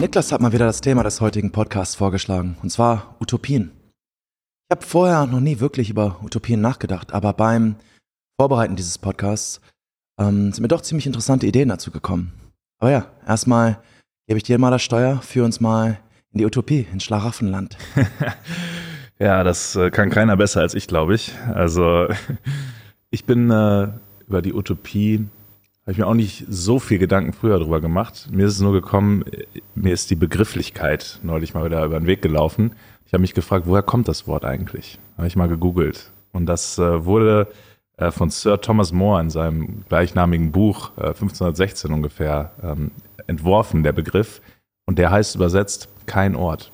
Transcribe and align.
Niklas 0.00 0.32
hat 0.32 0.40
mal 0.40 0.52
wieder 0.52 0.66
das 0.66 0.80
Thema 0.82 1.02
des 1.02 1.20
heutigen 1.20 1.52
Podcasts 1.52 1.94
vorgeschlagen, 1.94 2.56
und 2.62 2.70
zwar 2.70 3.16
Utopien. 3.20 3.70
Ich 4.68 4.76
habe 4.76 4.84
vorher 4.84 5.26
noch 5.26 5.40
nie 5.40 5.60
wirklich 5.60 5.88
über 5.88 6.20
Utopien 6.22 6.60
nachgedacht, 6.60 7.14
aber 7.14 7.32
beim 7.32 7.76
Vorbereiten 8.38 8.76
dieses 8.76 8.98
Podcasts 8.98 9.60
ähm, 10.18 10.52
sind 10.52 10.60
mir 10.60 10.68
doch 10.68 10.82
ziemlich 10.82 11.06
interessante 11.06 11.46
Ideen 11.46 11.70
dazu 11.70 11.90
gekommen. 11.90 12.32
Aber 12.78 12.90
ja, 12.90 13.06
erstmal 13.26 13.82
gebe 14.26 14.36
ich 14.36 14.44
dir 14.44 14.58
mal 14.58 14.70
das 14.70 14.82
Steuer, 14.82 15.22
für 15.22 15.44
uns 15.44 15.60
mal 15.60 15.98
in 16.32 16.38
die 16.38 16.46
Utopie, 16.46 16.86
ins 16.92 17.04
Schlaraffenland. 17.04 17.78
ja, 19.20 19.44
das 19.44 19.76
äh, 19.76 19.90
kann 19.90 20.10
keiner 20.10 20.36
besser 20.36 20.60
als 20.60 20.74
ich, 20.74 20.88
glaube 20.88 21.14
ich. 21.14 21.34
Also 21.54 22.08
ich 23.10 23.24
bin 23.24 23.50
äh, 23.50 23.88
über 24.26 24.42
die 24.42 24.54
Utopie 24.54 25.26
habe 25.82 25.92
ich 25.92 25.98
mir 25.98 26.06
auch 26.06 26.14
nicht 26.14 26.44
so 26.48 26.78
viel 26.78 26.98
Gedanken 26.98 27.32
früher 27.32 27.58
drüber 27.58 27.80
gemacht. 27.80 28.28
Mir 28.30 28.46
ist 28.46 28.54
es 28.54 28.60
nur 28.60 28.72
gekommen, 28.72 29.24
mir 29.74 29.92
ist 29.92 30.10
die 30.10 30.14
Begrifflichkeit 30.14 31.18
neulich 31.22 31.54
mal 31.54 31.64
wieder 31.64 31.84
über 31.84 31.98
den 31.98 32.06
Weg 32.06 32.22
gelaufen. 32.22 32.76
Ich 33.06 33.12
habe 33.12 33.22
mich 33.22 33.34
gefragt, 33.34 33.66
woher 33.66 33.82
kommt 33.82 34.06
das 34.06 34.28
Wort 34.28 34.44
eigentlich? 34.44 35.00
Habe 35.16 35.26
ich 35.26 35.34
mal 35.34 35.48
gegoogelt. 35.48 36.12
Und 36.32 36.46
das 36.46 36.78
äh, 36.78 37.04
wurde 37.04 37.48
äh, 37.96 38.12
von 38.12 38.30
Sir 38.30 38.60
Thomas 38.60 38.92
More 38.92 39.20
in 39.20 39.30
seinem 39.30 39.84
gleichnamigen 39.88 40.52
Buch 40.52 40.92
äh, 40.96 41.08
1516 41.08 41.92
ungefähr 41.92 42.52
ähm, 42.62 42.92
entworfen, 43.26 43.82
der 43.82 43.92
Begriff. 43.92 44.40
Und 44.86 44.98
der 44.98 45.10
heißt 45.10 45.34
übersetzt 45.34 45.88
kein 46.06 46.36
Ort. 46.36 46.70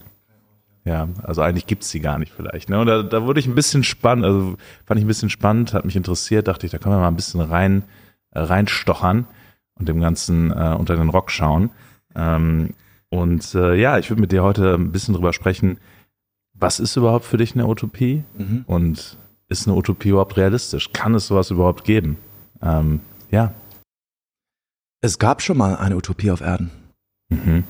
Ja, 0.87 1.09
also 1.25 1.43
eigentlich 1.43 1.67
gibt's 1.67 1.91
sie 1.91 1.99
gar 1.99 2.17
nicht 2.19 2.33
vielleicht. 2.33 2.71
Ne? 2.71 2.79
Und 2.79 2.87
da, 2.87 3.03
da 3.03 3.25
wurde 3.25 3.41
ich 3.41 3.47
ein 3.47 3.57
bisschen 3.57 3.83
spannend, 3.83 4.25
also 4.25 4.57
fand 4.87 4.99
ich 4.99 5.05
ein 5.05 5.09
bisschen 5.09 5.31
spannend, 5.31 5.75
hat 5.75 5.85
mich 5.85 5.97
interessiert, 5.97 6.47
dachte 6.47 6.65
ich, 6.65 6.73
da 6.73 6.79
können 6.79 6.95
wir 6.95 7.01
mal 7.01 7.09
ein 7.09 7.17
bisschen 7.17 7.41
rein 7.41 7.83
reinstochern 8.33 9.27
und 9.75 9.89
dem 9.89 10.01
Ganzen 10.01 10.53
äh, 10.53 10.77
unter 10.79 10.97
den 10.97 11.09
Rock 11.09 11.33
schauen. 11.33 11.71
Ähm, 12.15 12.71
und 13.09 13.55
äh, 13.55 13.75
ja, 13.75 13.99
ich 13.99 14.11
würde 14.11 14.21
mit 14.21 14.31
dir 14.31 14.45
heute 14.45 14.75
ein 14.75 14.93
bisschen 14.93 15.15
drüber 15.15 15.33
sprechen, 15.33 15.79
was 16.55 16.79
ist 16.79 16.97
überhaupt 16.97 17.25
für 17.25 17.37
dich 17.37 17.55
eine 17.55 17.67
Utopie? 17.67 18.23
Mhm. 18.39 18.65
Und 18.67 19.17
ist 19.49 19.67
eine 19.67 19.77
Utopie 19.77 20.11
überhaupt 20.11 20.37
realistisch? 20.37 20.93
Kann 20.93 21.15
es 21.15 21.27
sowas 21.27 21.51
überhaupt 21.51 21.85
geben? 21.85 22.17
Ähm, 22.63 23.01
ja. 23.31 23.53
Es 25.01 25.19
gab 25.19 25.43
schon 25.43 25.59
mal 25.59 25.77
eine 25.77 25.97
Utopie 25.97 26.31
auf 26.31 26.41
Erden. 26.41 26.71
Mhm. 27.29 27.65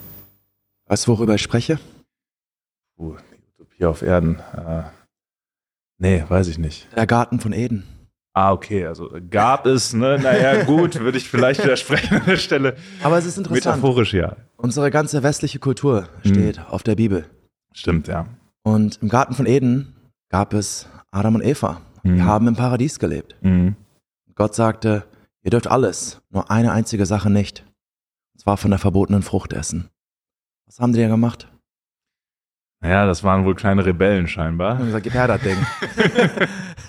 Weißt 0.87 1.07
du, 1.07 1.13
worüber 1.13 1.35
ich 1.35 1.43
spreche? 1.43 1.79
Uh, 2.99 3.17
die 3.31 3.63
Utopie 3.63 3.85
auf 3.85 4.03
Erden. 4.03 4.39
Äh, 4.57 4.83
nee, 5.99 6.25
weiß 6.29 6.49
ich 6.49 6.59
nicht. 6.59 6.89
Der 6.97 7.07
Garten 7.07 7.41
von 7.41 7.53
Eden. 7.53 7.85
Ah, 8.33 8.53
okay, 8.53 8.87
also 8.87 9.11
gab 9.31 9.65
es, 9.65 9.95
ne? 9.95 10.19
Naja, 10.19 10.65
gut, 10.65 11.01
würde 11.01 11.17
ich 11.17 11.29
vielleicht 11.29 11.63
widersprechen 11.65 12.17
an 12.17 12.27
der 12.27 12.37
Stelle. 12.37 12.77
Aber 13.03 13.17
es 13.17 13.25
ist 13.25 13.39
interessant. 13.39 13.65
Metaphorisch, 13.65 14.13
ja. 14.13 14.37
Unsere 14.59 14.91
ganze 14.91 15.23
westliche 15.23 15.59
Kultur 15.59 16.09
steht 16.23 16.59
mhm. 16.59 16.67
auf 16.67 16.83
der 16.83 16.97
Bibel. 16.97 17.25
Stimmt, 17.73 18.09
ja. 18.09 18.27
Und 18.63 18.99
im 19.01 19.09
Garten 19.09 19.35
von 19.35 19.47
Eden 19.47 19.95
gab 20.29 20.53
es 20.53 20.87
Adam 21.11 21.37
und 21.37 21.45
Eva. 21.45 21.81
Mhm. 22.03 22.17
Die 22.17 22.23
haben 22.23 22.49
im 22.49 22.57
Paradies 22.57 22.99
gelebt. 22.99 23.37
Mhm. 23.41 23.77
Gott 24.35 24.55
sagte, 24.55 25.07
ihr 25.43 25.51
dürft 25.51 25.67
alles, 25.67 26.21
nur 26.29 26.51
eine 26.51 26.73
einzige 26.73 27.07
Sache 27.07 27.31
nicht. 27.31 27.65
Und 28.35 28.41
zwar 28.41 28.59
von 28.59 28.71
der 28.71 28.79
verbotenen 28.79 29.23
Frucht 29.23 29.55
essen. 29.55 29.89
Was 30.67 30.79
haben 30.79 30.93
die 30.93 30.99
denn 30.99 31.11
gemacht? 31.11 31.49
Ja, 32.89 33.07
das 33.07 33.25
waren 33.25 33.45
wohl 33.45 33.55
kleine 33.55 33.85
Rebellen 33.85 34.29
scheinbar. 34.29 34.79
Und 34.79 34.87
gesagt, 34.87 35.05
gib 35.05 35.15
her 35.15 35.29
das 35.29 35.41
Ding. 35.41 35.57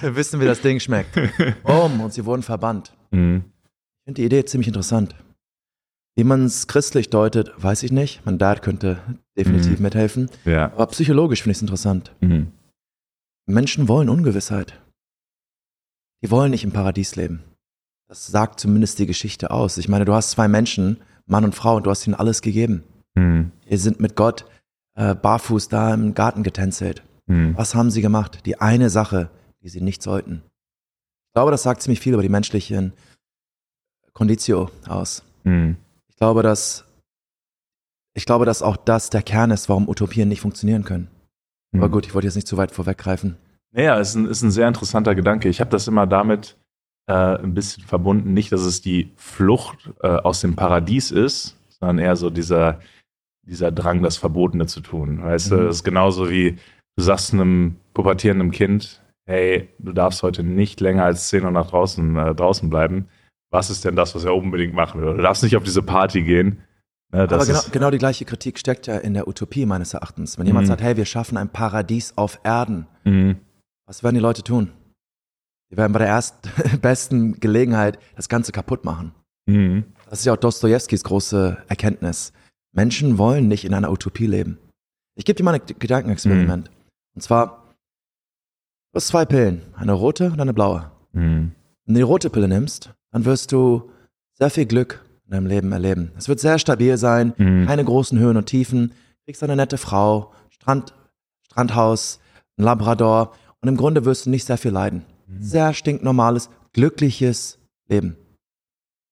Wir 0.01 0.15
wissen, 0.15 0.39
wie 0.39 0.45
das 0.45 0.61
Ding 0.61 0.79
schmeckt. 0.79 1.17
Boom, 1.63 2.01
und 2.01 2.13
sie 2.13 2.25
wurden 2.25 2.43
verbannt. 2.43 2.93
Mhm. 3.11 3.43
Ich 3.45 4.03
finde 4.05 4.21
die 4.21 4.25
Idee 4.25 4.45
ziemlich 4.45 4.67
interessant. 4.67 5.15
Wie 6.15 6.23
man 6.23 6.45
es 6.45 6.67
christlich 6.67 7.09
deutet, 7.09 7.51
weiß 7.57 7.83
ich 7.83 7.91
nicht. 7.91 8.25
Mein 8.25 8.37
Dad 8.37 8.61
könnte 8.63 8.99
definitiv 9.37 9.77
mhm. 9.77 9.83
mithelfen. 9.83 10.29
Ja. 10.45 10.71
Aber 10.73 10.87
psychologisch 10.87 11.43
finde 11.43 11.51
ich 11.51 11.57
es 11.57 11.61
interessant. 11.61 12.11
Mhm. 12.21 12.51
Menschen 13.45 13.87
wollen 13.87 14.09
Ungewissheit. 14.09 14.79
Die 16.23 16.31
wollen 16.31 16.51
nicht 16.51 16.63
im 16.63 16.71
Paradies 16.71 17.15
leben. 17.15 17.43
Das 18.07 18.25
sagt 18.25 18.59
zumindest 18.59 18.99
die 18.99 19.05
Geschichte 19.05 19.51
aus. 19.51 19.77
Ich 19.77 19.89
meine, 19.89 20.05
du 20.05 20.13
hast 20.13 20.31
zwei 20.31 20.47
Menschen, 20.47 20.97
Mann 21.27 21.43
und 21.43 21.53
Frau, 21.53 21.75
und 21.75 21.85
du 21.85 21.91
hast 21.91 22.07
ihnen 22.07 22.15
alles 22.15 22.41
gegeben. 22.41 22.83
Mhm. 23.15 23.51
Die 23.69 23.77
sind 23.77 23.99
mit 23.99 24.15
Gott 24.15 24.45
äh, 24.97 25.15
barfuß 25.15 25.69
da 25.69 25.93
im 25.93 26.13
Garten 26.13 26.43
getänzelt. 26.43 27.03
Mhm. 27.27 27.55
Was 27.55 27.75
haben 27.75 27.91
sie 27.91 28.01
gemacht? 28.01 28.45
Die 28.45 28.59
eine 28.59 28.89
Sache, 28.89 29.29
die 29.61 29.69
sie 29.69 29.81
nicht 29.81 30.01
sollten. 30.01 30.43
Ich 31.29 31.33
glaube, 31.33 31.51
das 31.51 31.63
sagt 31.63 31.81
ziemlich 31.81 31.99
viel 31.99 32.13
über 32.13 32.23
die 32.23 32.29
menschlichen 32.29 32.93
Conditio 34.13 34.71
aus. 34.87 35.23
Mhm. 35.43 35.77
Ich 36.09 36.17
glaube, 36.17 36.43
dass 36.43 36.83
ich 38.15 38.25
glaube, 38.25 38.45
dass 38.45 38.63
auch 38.63 38.77
das 38.77 39.11
der 39.11 39.21
Kern 39.21 39.51
ist, 39.51 39.69
warum 39.69 39.87
Utopien 39.87 40.27
nicht 40.27 40.41
funktionieren 40.41 40.83
können. 40.83 41.07
Mhm. 41.71 41.83
Aber 41.83 41.91
gut, 41.91 42.07
ich 42.07 42.15
wollte 42.15 42.27
jetzt 42.27 42.35
nicht 42.35 42.47
zu 42.47 42.57
weit 42.57 42.71
vorweggreifen. 42.71 43.37
Naja, 43.71 43.99
ist 43.99 44.15
ein, 44.15 44.25
ist 44.25 44.41
ein 44.41 44.49
sehr 44.49 44.67
interessanter 44.67 45.13
Gedanke. 45.13 45.49
Ich 45.49 45.59
habe 45.59 45.69
das 45.69 45.87
immer 45.87 46.07
damit 46.07 46.57
äh, 47.05 47.13
ein 47.13 47.53
bisschen 47.53 47.83
verbunden, 47.83 48.33
nicht, 48.33 48.51
dass 48.51 48.61
es 48.61 48.81
die 48.81 49.11
Flucht 49.17 49.91
äh, 50.01 50.07
aus 50.07 50.41
dem 50.41 50.55
Paradies 50.55 51.11
ist, 51.11 51.55
sondern 51.69 51.99
eher 51.99 52.15
so 52.15 52.31
dieser, 52.31 52.79
dieser 53.47 53.71
Drang, 53.71 54.03
das 54.03 54.17
Verbotene 54.17 54.65
zu 54.67 54.81
tun. 54.81 55.23
Weißt 55.23 55.51
mhm. 55.51 55.55
du, 55.55 55.63
das 55.65 55.77
ist 55.77 55.83
genauso 55.83 56.29
wie 56.29 56.57
du 56.97 57.03
sagst 57.03 57.33
einem 57.33 57.77
pubertierenden 57.93 58.51
Kind, 58.51 59.01
hey, 59.25 59.69
du 59.79 59.93
darfst 59.93 60.23
heute 60.23 60.43
nicht 60.43 60.81
länger 60.81 61.03
als 61.03 61.29
10 61.29 61.45
Uhr 61.45 61.51
nach 61.51 61.69
draußen, 61.69 62.17
äh, 62.17 62.35
draußen 62.35 62.69
bleiben. 62.69 63.07
Was 63.49 63.69
ist 63.69 63.85
denn 63.85 63.95
das, 63.95 64.13
was 64.15 64.25
er 64.25 64.35
unbedingt 64.35 64.73
machen 64.73 65.01
will? 65.01 65.15
Du 65.15 65.21
darfst 65.21 65.43
nicht 65.43 65.55
auf 65.55 65.63
diese 65.63 65.81
Party 65.81 66.23
gehen. 66.23 66.63
Ne, 67.13 67.21
Aber 67.21 67.45
genau, 67.45 67.61
genau, 67.71 67.91
die 67.91 67.97
gleiche 67.97 68.25
Kritik 68.25 68.59
steckt 68.59 68.87
ja 68.87 68.97
in 68.97 69.13
der 69.13 69.27
Utopie 69.27 69.65
meines 69.65 69.93
Erachtens. 69.93 70.37
Wenn 70.37 70.47
jemand 70.47 70.65
mhm. 70.65 70.69
sagt, 70.69 70.81
hey, 70.81 70.97
wir 70.97 71.05
schaffen 71.05 71.37
ein 71.37 71.49
Paradies 71.49 72.13
auf 72.17 72.39
Erden, 72.43 72.87
mhm. 73.05 73.37
was 73.85 74.03
werden 74.03 74.15
die 74.15 74.21
Leute 74.21 74.43
tun? 74.43 74.71
Die 75.71 75.77
werden 75.77 75.93
bei 75.93 75.99
der 75.99 76.09
ersten 76.09 76.49
besten 76.81 77.39
Gelegenheit 77.39 77.99
das 78.15 78.27
Ganze 78.27 78.51
kaputt 78.51 78.83
machen. 78.83 79.13
Mhm. 79.45 79.85
Das 80.09 80.19
ist 80.19 80.25
ja 80.25 80.33
auch 80.33 80.37
Dostojewskis 80.37 81.03
große 81.03 81.57
Erkenntnis. 81.67 82.33
Menschen 82.71 83.17
wollen 83.17 83.47
nicht 83.47 83.65
in 83.65 83.73
einer 83.73 83.91
Utopie 83.91 84.27
leben. 84.27 84.57
Ich 85.15 85.25
gebe 85.25 85.35
dir 85.35 85.43
mal 85.43 85.55
ein 85.55 85.61
Gedankenexperiment. 85.79 86.69
Mhm. 86.69 86.75
Und 87.15 87.21
zwar, 87.21 87.65
du 88.91 88.97
hast 88.97 89.07
zwei 89.07 89.25
Pillen, 89.25 89.63
eine 89.75 89.93
rote 89.93 90.27
und 90.31 90.39
eine 90.39 90.53
blaue. 90.53 90.91
Mhm. 91.13 91.53
Wenn 91.85 91.93
du 91.93 91.99
die 91.99 92.03
rote 92.03 92.29
Pille 92.29 92.47
nimmst, 92.47 92.93
dann 93.11 93.25
wirst 93.25 93.51
du 93.51 93.89
sehr 94.33 94.49
viel 94.49 94.65
Glück 94.65 95.03
in 95.25 95.31
deinem 95.31 95.47
Leben 95.47 95.71
erleben. 95.71 96.11
Es 96.17 96.29
wird 96.29 96.39
sehr 96.39 96.59
stabil 96.59 96.97
sein, 96.97 97.33
mhm. 97.37 97.65
keine 97.65 97.83
großen 97.83 98.19
Höhen 98.19 98.37
und 98.37 98.45
Tiefen, 98.45 98.93
kriegst 99.25 99.43
eine 99.43 99.55
nette 99.55 99.77
Frau, 99.77 100.33
Strand, 100.49 100.93
Strandhaus, 101.41 102.19
ein 102.57 102.63
Labrador 102.63 103.33
und 103.61 103.69
im 103.69 103.77
Grunde 103.77 104.05
wirst 104.05 104.25
du 104.25 104.29
nicht 104.29 104.45
sehr 104.45 104.57
viel 104.57 104.71
leiden. 104.71 105.05
Mhm. 105.27 105.41
Sehr 105.41 105.73
stinknormales, 105.73 106.49
glückliches 106.73 107.57
Leben. 107.89 108.15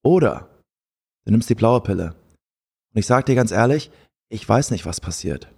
Oder 0.04 0.50
du 1.26 1.32
nimmst 1.32 1.50
die 1.50 1.56
blaue 1.56 1.82
Pille 1.82 2.16
und 2.96 3.00
ich 3.00 3.06
sage 3.06 3.26
dir 3.26 3.36
ganz 3.36 3.52
ehrlich, 3.52 3.92
ich 4.30 4.48
weiß 4.48 4.72
nicht, 4.72 4.86
was 4.86 5.02
passiert. 5.02 5.52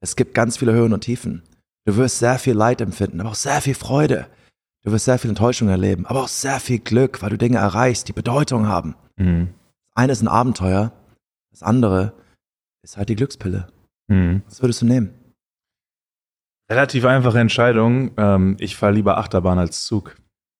Es 0.00 0.16
gibt 0.16 0.34
ganz 0.34 0.58
viele 0.58 0.74
Höhen 0.74 0.92
und 0.92 1.00
Tiefen. 1.00 1.42
Du 1.86 1.96
wirst 1.96 2.18
sehr 2.18 2.38
viel 2.38 2.52
Leid 2.52 2.82
empfinden, 2.82 3.20
aber 3.20 3.30
auch 3.30 3.34
sehr 3.34 3.62
viel 3.62 3.74
Freude. 3.74 4.26
Du 4.84 4.92
wirst 4.92 5.06
sehr 5.06 5.18
viel 5.18 5.30
Enttäuschung 5.30 5.68
erleben, 5.68 6.04
aber 6.04 6.22
auch 6.22 6.28
sehr 6.28 6.60
viel 6.60 6.78
Glück, 6.78 7.22
weil 7.22 7.30
du 7.30 7.38
Dinge 7.38 7.56
erreichst, 7.56 8.06
die 8.08 8.12
Bedeutung 8.12 8.68
haben. 8.68 8.94
Mhm. 9.16 9.48
Das 9.86 9.96
eine 9.96 10.12
ist 10.12 10.20
ein 10.20 10.28
Abenteuer, 10.28 10.92
das 11.50 11.62
andere 11.62 12.12
ist 12.82 12.98
halt 12.98 13.08
die 13.08 13.16
Glückspille. 13.16 13.68
Mhm. 14.08 14.42
Was 14.46 14.60
würdest 14.60 14.82
du 14.82 14.86
nehmen? 14.86 15.14
Relativ 16.70 17.06
einfache 17.06 17.40
Entscheidung. 17.40 18.10
Ähm, 18.18 18.56
ich 18.60 18.76
fahre 18.76 18.92
lieber 18.92 19.16
Achterbahn 19.16 19.58
als 19.58 19.86
Zug. 19.86 20.16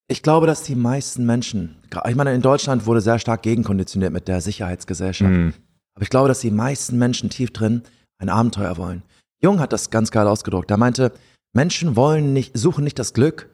Ich 0.07 0.23
glaube, 0.23 0.47
dass 0.47 0.63
die 0.63 0.75
meisten 0.75 1.27
Menschen, 1.27 1.83
ich 2.07 2.15
meine, 2.15 2.33
in 2.33 2.41
Deutschland 2.41 2.87
wurde 2.87 2.99
sehr 2.99 3.19
stark 3.19 3.43
gegenkonditioniert 3.43 4.11
mit 4.11 4.27
der 4.27 4.41
Sicherheitsgesellschaft. 4.41 5.31
Mhm. 5.31 5.53
Aber 5.99 6.03
ich 6.03 6.09
glaube, 6.09 6.29
dass 6.29 6.39
die 6.39 6.49
meisten 6.49 6.97
Menschen 6.97 7.29
tief 7.29 7.51
drin 7.51 7.83
ein 8.19 8.29
Abenteuer 8.29 8.77
wollen. 8.77 9.03
Jung 9.41 9.59
hat 9.59 9.73
das 9.73 9.89
ganz 9.89 10.11
geil 10.11 10.29
ausgedruckt. 10.29 10.71
Er 10.71 10.77
meinte, 10.77 11.11
Menschen 11.51 11.97
wollen 11.97 12.31
nicht, 12.31 12.57
suchen 12.57 12.85
nicht 12.85 12.97
das 12.97 13.11
Glück, 13.13 13.49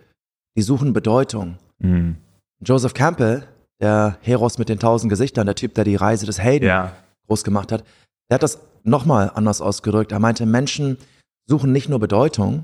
die 0.56 0.62
suchen 0.62 0.94
Bedeutung. 0.94 1.58
Mhm. 1.80 2.18
Joseph 2.64 2.94
Campbell, 2.94 3.48
der 3.82 4.20
Heros 4.22 4.60
mit 4.60 4.70
den 4.70 4.78
tausend 4.78 5.10
Gesichtern, 5.10 5.48
der 5.48 5.56
Typ, 5.56 5.74
der 5.74 5.86
die 5.86 5.96
Reise 5.96 6.28
des 6.28 6.38
Helden 6.38 6.68
ja. 6.68 6.96
groß 7.26 7.44
gemacht 7.44 7.72
hat, 7.72 7.84
der 8.30 8.36
hat 8.36 8.44
das 8.44 8.60
nochmal 8.84 9.32
anders 9.34 9.60
ausgedrückt. 9.60 10.12
Er 10.12 10.20
meinte, 10.20 10.46
Menschen 10.46 11.00
suchen 11.48 11.72
nicht 11.72 11.90
nur 11.90 12.00
Bedeutung, 12.00 12.64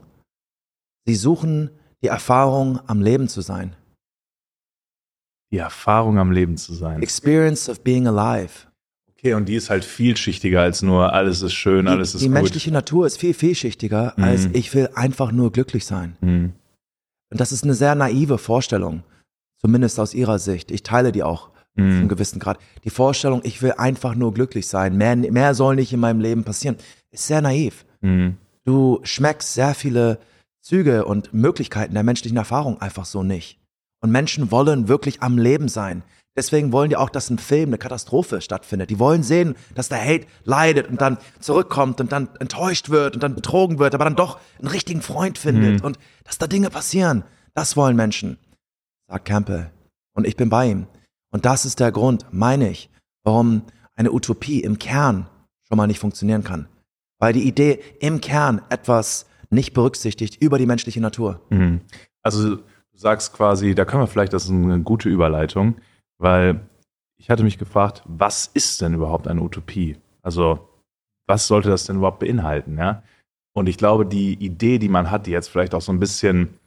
sie 1.07 1.15
suchen 1.15 1.71
die 2.03 2.09
Erfahrung, 2.09 2.79
am 2.85 3.01
Leben 3.01 3.27
zu 3.27 3.41
sein. 3.41 3.75
Die 5.51 5.57
Erfahrung, 5.57 6.19
am 6.19 6.31
Leben 6.31 6.55
zu 6.57 6.75
sein. 6.75 7.01
Experience 7.01 7.67
of 7.67 7.83
being 7.83 8.05
alive. 8.05 8.70
Okay, 9.23 9.35
und 9.35 9.47
die 9.47 9.55
ist 9.55 9.69
halt 9.69 9.85
vielschichtiger 9.85 10.61
als 10.61 10.81
nur 10.81 11.13
alles 11.13 11.43
ist 11.43 11.53
schön, 11.53 11.85
die, 11.85 11.91
alles 11.91 12.15
ist 12.15 12.21
die 12.21 12.27
gut. 12.27 12.37
Die 12.37 12.41
menschliche 12.41 12.71
Natur 12.71 13.05
ist 13.05 13.17
viel 13.17 13.35
vielschichtiger 13.35 14.13
mhm. 14.17 14.23
als 14.23 14.49
ich 14.53 14.73
will 14.73 14.89
einfach 14.95 15.31
nur 15.31 15.51
glücklich 15.51 15.85
sein. 15.85 16.17
Mhm. 16.21 16.53
Und 17.29 17.39
das 17.39 17.51
ist 17.51 17.63
eine 17.63 17.75
sehr 17.75 17.93
naive 17.93 18.39
Vorstellung, 18.39 19.03
zumindest 19.59 19.99
aus 19.99 20.15
ihrer 20.15 20.39
Sicht. 20.39 20.71
Ich 20.71 20.81
teile 20.81 21.11
die 21.11 21.21
auch 21.21 21.51
mhm. 21.75 21.91
zu 21.91 21.97
einem 21.97 22.07
gewissen 22.07 22.39
Grad. 22.39 22.57
Die 22.83 22.89
Vorstellung, 22.89 23.41
ich 23.43 23.61
will 23.61 23.73
einfach 23.73 24.15
nur 24.15 24.33
glücklich 24.33 24.65
sein, 24.65 24.97
mehr, 24.97 25.15
mehr 25.15 25.53
soll 25.53 25.75
nicht 25.75 25.93
in 25.93 25.99
meinem 25.99 26.19
Leben 26.19 26.43
passieren, 26.43 26.77
ist 27.11 27.27
sehr 27.27 27.41
naiv. 27.41 27.85
Mhm. 28.01 28.37
Du 28.63 29.01
schmeckst 29.03 29.53
sehr 29.53 29.75
viele 29.75 30.17
Züge 30.61 31.05
und 31.05 31.31
Möglichkeiten 31.31 31.93
der 31.93 32.03
menschlichen 32.03 32.37
Erfahrung 32.37 32.81
einfach 32.81 33.05
so 33.05 33.21
nicht. 33.21 33.59
Und 34.01 34.11
Menschen 34.11 34.49
wollen 34.49 34.87
wirklich 34.87 35.21
am 35.21 35.37
Leben 35.37 35.67
sein. 35.67 36.01
Deswegen 36.35 36.71
wollen 36.71 36.89
die 36.89 36.95
auch, 36.95 37.09
dass 37.09 37.29
ein 37.29 37.39
Film, 37.39 37.69
eine 37.69 37.77
Katastrophe 37.77 38.39
stattfindet. 38.39 38.89
Die 38.89 38.99
wollen 38.99 39.21
sehen, 39.21 39.55
dass 39.75 39.89
der 39.89 40.01
Hate 40.01 40.27
leidet 40.45 40.87
und 40.87 41.01
dann 41.01 41.17
zurückkommt 41.39 41.99
und 41.99 42.11
dann 42.11 42.29
enttäuscht 42.39 42.89
wird 42.89 43.15
und 43.15 43.23
dann 43.23 43.35
betrogen 43.35 43.79
wird, 43.79 43.93
aber 43.93 44.05
dann 44.05 44.15
doch 44.15 44.39
einen 44.59 44.69
richtigen 44.69 45.01
Freund 45.01 45.37
findet 45.37 45.79
mhm. 45.79 45.85
und 45.85 45.99
dass 46.23 46.37
da 46.37 46.47
Dinge 46.47 46.69
passieren. 46.69 47.23
Das 47.53 47.75
wollen 47.75 47.97
Menschen, 47.97 48.37
sagt 49.07 49.25
Campbell. 49.25 49.71
Und 50.13 50.25
ich 50.25 50.37
bin 50.37 50.49
bei 50.49 50.67
ihm. 50.67 50.87
Und 51.31 51.45
das 51.45 51.65
ist 51.65 51.79
der 51.79 51.91
Grund, 51.91 52.25
meine 52.31 52.69
ich, 52.69 52.89
warum 53.23 53.63
eine 53.95 54.11
Utopie 54.13 54.61
im 54.61 54.79
Kern 54.79 55.27
schon 55.67 55.77
mal 55.77 55.87
nicht 55.87 55.99
funktionieren 55.99 56.43
kann. 56.43 56.67
Weil 57.19 57.33
die 57.33 57.47
Idee 57.47 57.79
im 57.99 58.21
Kern 58.21 58.61
etwas 58.69 59.25
nicht 59.49 59.73
berücksichtigt 59.73 60.41
über 60.41 60.57
die 60.57 60.65
menschliche 60.65 61.01
Natur. 61.01 61.41
Mhm. 61.49 61.81
Also 62.23 62.55
du 62.55 62.63
sagst 62.93 63.33
quasi, 63.33 63.75
da 63.75 63.83
können 63.85 64.03
wir 64.03 64.07
vielleicht, 64.07 64.33
das 64.33 64.45
ist 64.45 64.51
eine 64.51 64.81
gute 64.81 65.09
Überleitung, 65.09 65.75
weil 66.21 66.61
ich 67.19 67.29
hatte 67.29 67.43
mich 67.43 67.57
gefragt, 67.57 68.03
was 68.05 68.47
ist 68.47 68.81
denn 68.81 68.93
überhaupt 68.93 69.27
eine 69.27 69.41
Utopie? 69.41 69.97
Also, 70.21 70.69
was 71.27 71.47
sollte 71.47 71.69
das 71.69 71.85
denn 71.85 71.97
überhaupt 71.97 72.19
beinhalten? 72.19 72.77
Ja? 72.77 73.03
Und 73.53 73.67
ich 73.67 73.77
glaube, 73.77 74.05
die 74.05 74.33
Idee, 74.33 74.77
die 74.79 74.89
man 74.89 75.11
hat, 75.11 75.25
die 75.25 75.31
jetzt 75.31 75.49
vielleicht 75.49 75.73
auch 75.73 75.81
so 75.81 75.91
ein 75.91 75.99
bisschen 75.99 76.59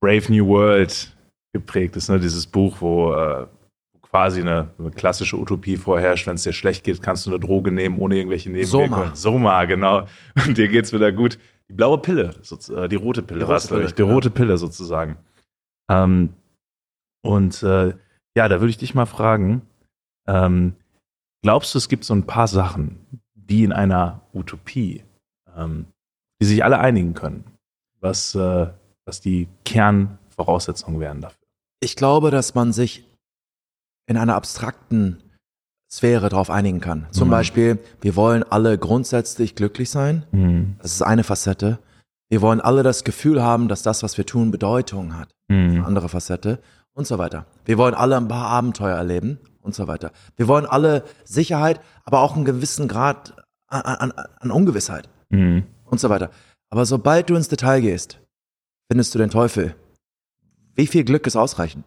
Brave 0.00 0.32
New 0.32 0.46
World 0.46 1.16
geprägt 1.54 1.96
ist, 1.96 2.08
ne? 2.08 2.20
dieses 2.20 2.46
Buch, 2.46 2.76
wo 2.80 3.12
äh, 3.12 3.46
quasi 4.02 4.40
eine, 4.40 4.70
eine, 4.78 4.90
klassische 4.90 5.38
Utopie 5.38 5.76
vorherrscht, 5.76 6.26
wenn 6.26 6.34
es 6.34 6.42
dir 6.42 6.52
schlecht 6.52 6.84
geht, 6.84 7.02
kannst 7.02 7.26
du 7.26 7.30
eine 7.30 7.40
Droge 7.40 7.72
nehmen, 7.72 7.98
ohne 7.98 8.16
irgendwelche 8.16 8.50
Nebenwirkungen. 8.50 9.14
Soma. 9.14 9.14
Soma, 9.14 9.64
genau. 9.64 10.06
Und 10.46 10.58
dir 10.58 10.68
geht's 10.68 10.92
wieder 10.92 11.12
gut. 11.12 11.38
Die 11.68 11.74
blaue 11.74 11.98
Pille, 11.98 12.34
äh, 12.76 12.88
die 12.88 12.96
rote 12.96 13.22
Pille, 13.22 13.40
die 13.40 13.44
rote 13.44 13.68
Pille, 13.68 13.92
die 13.92 14.02
rote 14.02 14.30
Pille 14.30 14.58
sozusagen. 14.58 15.16
Ähm, 15.90 16.34
und 17.24 17.62
äh, 17.62 17.94
ja, 18.36 18.48
da 18.48 18.60
würde 18.60 18.70
ich 18.70 18.78
dich 18.78 18.94
mal 18.94 19.06
fragen, 19.06 19.62
ähm, 20.26 20.74
glaubst 21.42 21.74
du, 21.74 21.78
es 21.78 21.88
gibt 21.88 22.04
so 22.04 22.14
ein 22.14 22.26
paar 22.26 22.48
Sachen, 22.48 23.22
die 23.34 23.64
in 23.64 23.72
einer 23.72 24.22
Utopie, 24.32 25.04
ähm, 25.56 25.86
die 26.40 26.46
sich 26.46 26.64
alle 26.64 26.78
einigen 26.78 27.14
können, 27.14 27.44
was, 28.00 28.34
äh, 28.34 28.68
was 29.04 29.20
die 29.20 29.48
Kernvoraussetzungen 29.64 31.00
wären 31.00 31.20
dafür? 31.20 31.38
Ich 31.80 31.96
glaube, 31.96 32.30
dass 32.30 32.54
man 32.54 32.72
sich 32.72 33.04
in 34.06 34.16
einer 34.16 34.36
abstrakten 34.36 35.22
Sphäre 35.90 36.30
darauf 36.30 36.48
einigen 36.48 36.80
kann. 36.80 37.06
Zum 37.10 37.28
mhm. 37.28 37.32
Beispiel, 37.32 37.78
wir 38.00 38.16
wollen 38.16 38.42
alle 38.44 38.78
grundsätzlich 38.78 39.54
glücklich 39.54 39.90
sein. 39.90 40.24
Mhm. 40.32 40.76
Das 40.80 40.92
ist 40.92 41.02
eine 41.02 41.24
Facette. 41.24 41.78
Wir 42.30 42.40
wollen 42.40 42.62
alle 42.62 42.82
das 42.82 43.04
Gefühl 43.04 43.42
haben, 43.42 43.68
dass 43.68 43.82
das, 43.82 44.02
was 44.02 44.16
wir 44.16 44.24
tun, 44.24 44.50
Bedeutung 44.50 45.18
hat. 45.18 45.30
Mhm. 45.48 45.70
Eine 45.70 45.84
andere 45.84 46.08
Facette 46.08 46.60
und 46.94 47.06
so 47.06 47.18
weiter. 47.18 47.46
Wir 47.64 47.78
wollen 47.78 47.94
alle 47.94 48.16
ein 48.16 48.28
paar 48.28 48.48
Abenteuer 48.48 48.96
erleben 48.96 49.38
und 49.60 49.74
so 49.74 49.86
weiter. 49.86 50.12
Wir 50.36 50.48
wollen 50.48 50.66
alle 50.66 51.04
Sicherheit, 51.24 51.80
aber 52.04 52.20
auch 52.20 52.34
einen 52.34 52.44
gewissen 52.44 52.88
Grad 52.88 53.34
an, 53.68 53.82
an, 53.82 54.12
an 54.12 54.50
Ungewissheit 54.50 55.08
mhm. 55.30 55.64
und 55.84 56.00
so 56.00 56.10
weiter. 56.10 56.30
Aber 56.70 56.86
sobald 56.86 57.30
du 57.30 57.34
ins 57.34 57.48
Detail 57.48 57.80
gehst, 57.80 58.20
findest 58.90 59.14
du 59.14 59.18
den 59.18 59.30
Teufel. 59.30 59.74
Wie 60.74 60.86
viel 60.86 61.04
Glück 61.04 61.26
ist 61.26 61.36
ausreichend? 61.36 61.84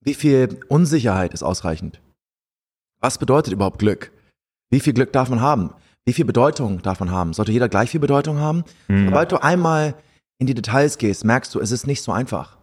Wie 0.00 0.14
viel 0.14 0.60
Unsicherheit 0.68 1.32
ist 1.32 1.42
ausreichend? 1.42 2.00
Was 3.00 3.18
bedeutet 3.18 3.52
überhaupt 3.52 3.78
Glück? 3.78 4.12
Wie 4.70 4.80
viel 4.80 4.92
Glück 4.92 5.12
darf 5.12 5.28
man 5.28 5.40
haben? 5.40 5.70
Wie 6.04 6.12
viel 6.12 6.24
Bedeutung 6.24 6.82
darf 6.82 7.00
man 7.00 7.10
haben? 7.10 7.32
Sollte 7.32 7.52
jeder 7.52 7.68
gleich 7.68 7.90
viel 7.90 8.00
Bedeutung 8.00 8.38
haben? 8.38 8.64
Mhm. 8.88 9.06
Sobald 9.06 9.32
du 9.32 9.42
einmal 9.42 9.94
in 10.38 10.46
die 10.46 10.54
Details 10.54 10.98
gehst, 10.98 11.24
merkst 11.24 11.54
du, 11.54 11.60
es 11.60 11.70
ist 11.70 11.86
nicht 11.86 12.02
so 12.02 12.12
einfach. 12.12 12.58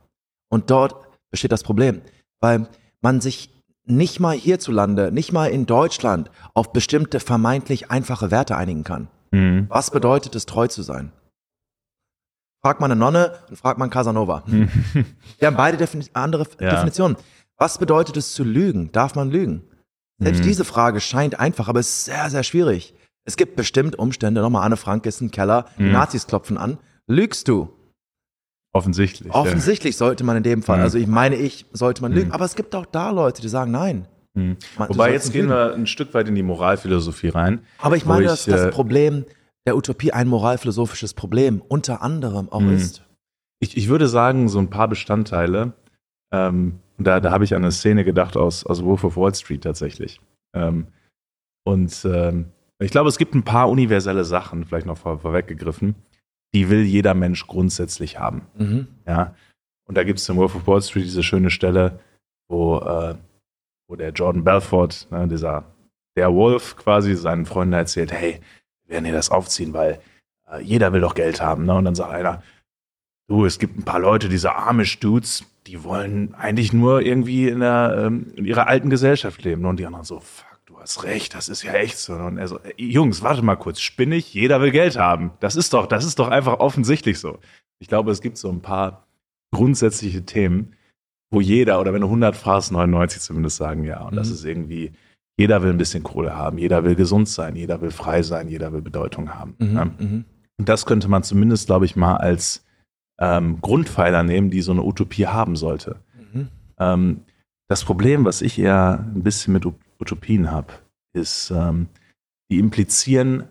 Und 0.49 0.69
dort 0.69 0.95
besteht 1.31 1.51
das 1.51 1.63
Problem, 1.63 2.01
weil 2.39 2.68
man 3.01 3.22
sich 3.22 3.50
nicht 3.86 4.19
mal 4.19 4.36
hierzulande, 4.36 5.12
nicht 5.12 5.31
mal 5.31 5.48
in 5.48 5.66
Deutschland 5.66 6.30
auf 6.54 6.72
bestimmte 6.72 7.19
vermeintlich 7.19 7.89
einfache 7.89 8.31
Werte 8.31 8.56
einigen 8.56 8.83
kann. 8.83 9.07
Mhm. 9.31 9.66
Was 9.69 9.92
bedeutet 9.92 10.36
es, 10.36 10.45
treu 10.45 10.68
zu 10.68 10.83
sein? 10.83 11.12
Frag 12.62 12.80
mal 12.80 12.86
eine 12.86 12.95
Nonne 12.95 13.33
und 13.50 13.56
frag 13.56 13.78
mal 13.78 13.86
einen 13.86 13.92
Casanova. 13.92 14.44
Mhm. 14.45 14.69
Wir 15.39 15.48
haben 15.48 15.57
beide 15.57 15.78
Defin 15.78 16.06
andere 16.13 16.45
ja. 16.60 16.69
Definitionen. 16.69 17.18
Was 17.57 17.80
bedeutet 17.80 18.18
es 18.18 18.33
zu 18.33 18.44
lügen? 18.44 18.92
Darf 18.92 19.16
man 19.16 19.31
lügen? 19.31 19.63
Selbst 20.19 20.42
mhm. 20.42 20.48
diese 20.48 20.66
Frage 20.66 21.00
scheint 21.00 21.39
einfach, 21.39 21.68
aber 21.68 21.80
es 21.80 21.89
ist 21.89 22.06
sehr, 22.06 22.30
sehr 22.30 22.44
schwierig. 22.44 22.94
Es 23.24 23.38
gibt 23.38 23.56
bestimmt 23.56 23.98
Umstände, 23.98 24.42
nochmal 24.42 24.66
Anne 24.66 24.78
Frank 24.78 25.06
ist 25.06 25.22
ein 25.22 25.31
Keller, 25.31 25.66
mhm. 25.78 25.92
Nazis 25.92 26.28
klopfen 26.28 26.57
an. 26.57 26.78
Lügst 27.07 27.48
du? 27.48 27.74
Offensichtlich. 28.73 29.33
Offensichtlich 29.33 29.95
ja. 29.95 30.00
sollte 30.00 30.23
man 30.23 30.38
in 30.38 30.44
dem 30.44 30.63
Fall, 30.63 30.77
mhm. 30.77 30.83
also 30.83 30.97
ich 30.97 31.07
meine 31.07 31.35
ich, 31.35 31.65
sollte 31.73 32.01
man 32.01 32.13
lügen. 32.13 32.27
Mhm. 32.27 32.33
Aber 32.33 32.45
es 32.45 32.56
gibt 32.56 32.73
auch 32.75 32.85
da 32.85 33.12
Leute, 33.12 33.41
die 33.41 33.50
sagen 33.50 33.71
nein. 33.71 34.07
Mhm. 34.33 34.57
Man, 34.77 34.89
Wobei 34.89 35.12
jetzt 35.12 35.33
gehen 35.33 35.47
lügen. 35.47 35.53
wir 35.53 35.73
ein 35.73 35.88
Stück 35.88 36.13
weit 36.13 36.27
in 36.27 36.35
die 36.35 36.44
Moralphilosophie 36.44 37.29
rein. 37.29 37.62
Aber 37.79 37.97
ich 37.97 38.06
meine, 38.06 38.25
dass 38.25 38.45
das 38.45 38.62
äh, 38.62 38.69
Problem 38.69 39.25
der 39.68 39.75
Utopie 39.75 40.12
ein 40.12 40.27
moralphilosophisches 40.27 41.13
Problem 41.13 41.62
unter 41.68 42.01
anderem 42.01 42.50
auch 42.50 42.62
mhm. 42.62 42.73
ist. 42.73 43.03
Ich, 43.59 43.77
ich 43.77 43.89
würde 43.89 44.07
sagen, 44.07 44.47
so 44.47 44.57
ein 44.57 44.69
paar 44.69 44.88
Bestandteile, 44.88 45.73
ähm, 46.33 46.79
da, 46.97 47.19
da 47.19 47.31
habe 47.31 47.44
ich 47.44 47.53
an 47.53 47.63
eine 47.63 47.71
Szene 47.71 48.03
gedacht 48.03 48.38
aus, 48.38 48.65
aus 48.65 48.83
Wolf 48.83 49.03
of 49.03 49.18
Wall 49.18 49.35
Street 49.35 49.63
tatsächlich. 49.63 50.19
Ähm, 50.56 50.88
und 51.63 52.06
ähm, 52.06 52.45
ich 52.79 52.91
glaube, 52.91 53.09
es 53.09 53.18
gibt 53.18 53.35
ein 53.35 53.44
paar 53.44 53.69
universelle 53.69 54.23
Sachen, 54.23 54.65
vielleicht 54.65 54.88
noch 54.88 54.97
vor, 54.97 55.19
vorweggegriffen, 55.19 55.95
die 56.53 56.69
will 56.69 56.83
jeder 56.83 57.13
Mensch 57.13 57.48
grundsätzlich 57.48 58.19
haben. 58.19 58.48
Mhm. 58.57 58.88
Ja. 59.07 59.36
Und 59.88 59.95
da 59.98 60.03
gibt 60.03 60.19
es 60.19 60.30
im 60.30 60.38
Wolf 60.38 60.56
of 60.56 60.68
Wall 60.68 60.81
Street 60.81 61.06
diese 61.06 61.24
schöne 61.24 61.50
Stelle, 61.50 62.00
wo, 62.48 62.77
äh, 62.80 63.15
wo 63.88 63.95
der 63.95 64.12
Jordan 64.12 64.44
Belfort, 64.44 65.07
ne, 65.12 65.27
dieser 65.27 65.65
der 66.18 66.33
Wolf 66.33 66.75
quasi 66.75 67.15
seinen 67.15 67.45
Freunden 67.45 67.74
erzählt, 67.74 68.12
hey, 68.12 68.42
wir 68.83 68.95
werden 68.95 69.06
hier 69.06 69.13
das 69.13 69.30
aufziehen, 69.30 69.74
weil 69.74 70.01
äh, 70.50 70.62
jeder 70.62 70.94
will 70.94 71.01
doch 71.01 71.15
Geld 71.15 71.42
haben. 71.42 71.65
Ne? 71.65 71.74
Und 71.74 71.86
dann 71.86 71.95
sagt 71.95 72.12
einer, 72.12 72.44
du, 73.27 73.45
es 73.45 73.59
gibt 73.59 73.77
ein 73.77 73.83
paar 73.83 74.00
Leute, 74.00 74.27
diese 74.27 74.56
Amish-Dudes, 74.56 75.45
die 75.68 75.83
wollen 75.83 76.33
eigentlich 76.35 76.73
nur 76.73 77.02
irgendwie 77.02 77.47
in, 77.47 77.61
der, 77.61 77.95
ähm, 78.06 78.33
in 78.35 78.45
ihrer 78.45 78.68
alten 78.68 78.90
Gesellschaft 78.90 79.44
leben. 79.44 79.66
Und 79.66 79.78
die 79.78 79.85
anderen 79.85 80.06
so, 80.06 80.19
fuck 80.19 80.50
hast 80.81 81.04
recht, 81.04 81.33
das 81.33 81.50
ist 81.50 81.64
ja 81.64 81.73
echt 81.73 81.97
so. 81.97 82.14
Und 82.14 82.38
er 82.38 82.47
so, 82.47 82.59
Jungs, 82.78 83.21
warte 83.21 83.42
mal 83.42 83.56
kurz, 83.56 83.80
spinnig, 83.80 84.33
jeder 84.33 84.61
will 84.61 84.71
Geld 84.71 84.97
haben. 84.97 85.31
Das 85.40 85.56
ist 85.56 85.73
doch, 85.73 85.85
das 85.88 86.06
ist 86.06 86.19
doch 86.19 86.30
einfach 86.30 86.59
offensichtlich 86.59 87.19
so. 87.19 87.40
Ich 87.80 87.88
glaube, 87.88 88.11
es 88.11 88.21
gibt 88.21 88.38
so 88.38 88.50
ein 88.50 88.61
paar 88.61 89.07
grundsätzliche 89.54 90.26
Themen, 90.26 90.76
wo 91.31 91.42
jeder, 91.42 91.80
oder 91.80 91.94
wenn 91.94 92.02
du 92.02 92.07
100 92.07 92.35
fragst, 92.35 92.71
99 92.71 93.21
zumindest 93.21 93.57
sagen 93.57 93.83
ja. 93.83 94.02
Und 94.02 94.14
mhm. 94.14 94.18
das 94.18 94.30
ist 94.30 94.44
irgendwie, 94.44 94.92
jeder 95.38 95.64
will 95.64 95.71
ein 95.71 95.78
bisschen 95.78 96.04
Kohle 96.04 96.35
haben, 96.35 96.57
jeder 96.57 96.83
will 96.83 96.95
gesund 96.95 97.30
sein, 97.30 97.56
jeder 97.56 97.81
will 97.81 97.92
frei 97.92 98.21
sein, 98.21 98.47
jeder 98.47 98.73
will 98.73 98.81
Bedeutung 98.81 99.33
haben. 99.33 99.56
Mhm. 99.59 99.76
Ja? 99.76 99.85
Mhm. 99.85 100.26
Und 100.57 100.69
das 100.69 100.85
könnte 100.85 101.07
man 101.07 101.23
zumindest, 101.23 101.68
glaube 101.68 101.85
ich, 101.85 101.95
mal 101.95 102.18
als 102.18 102.66
ähm, 103.19 103.61
Grundpfeiler 103.61 104.23
nehmen, 104.23 104.50
die 104.50 104.61
so 104.61 104.71
eine 104.71 104.83
Utopie 104.83 105.28
haben 105.28 105.56
sollte. 105.56 106.02
Mhm. 106.33 106.47
Ähm, 106.80 107.21
das 107.68 107.85
Problem, 107.85 108.26
was 108.26 108.42
ich 108.42 108.59
eher 108.59 109.06
ein 109.16 109.23
bisschen 109.23 109.54
mit 109.54 109.66
Utopien 110.01 110.51
habe, 110.51 110.73
ist, 111.13 111.51
ähm, 111.51 111.87
die 112.49 112.59
implizieren, 112.59 113.47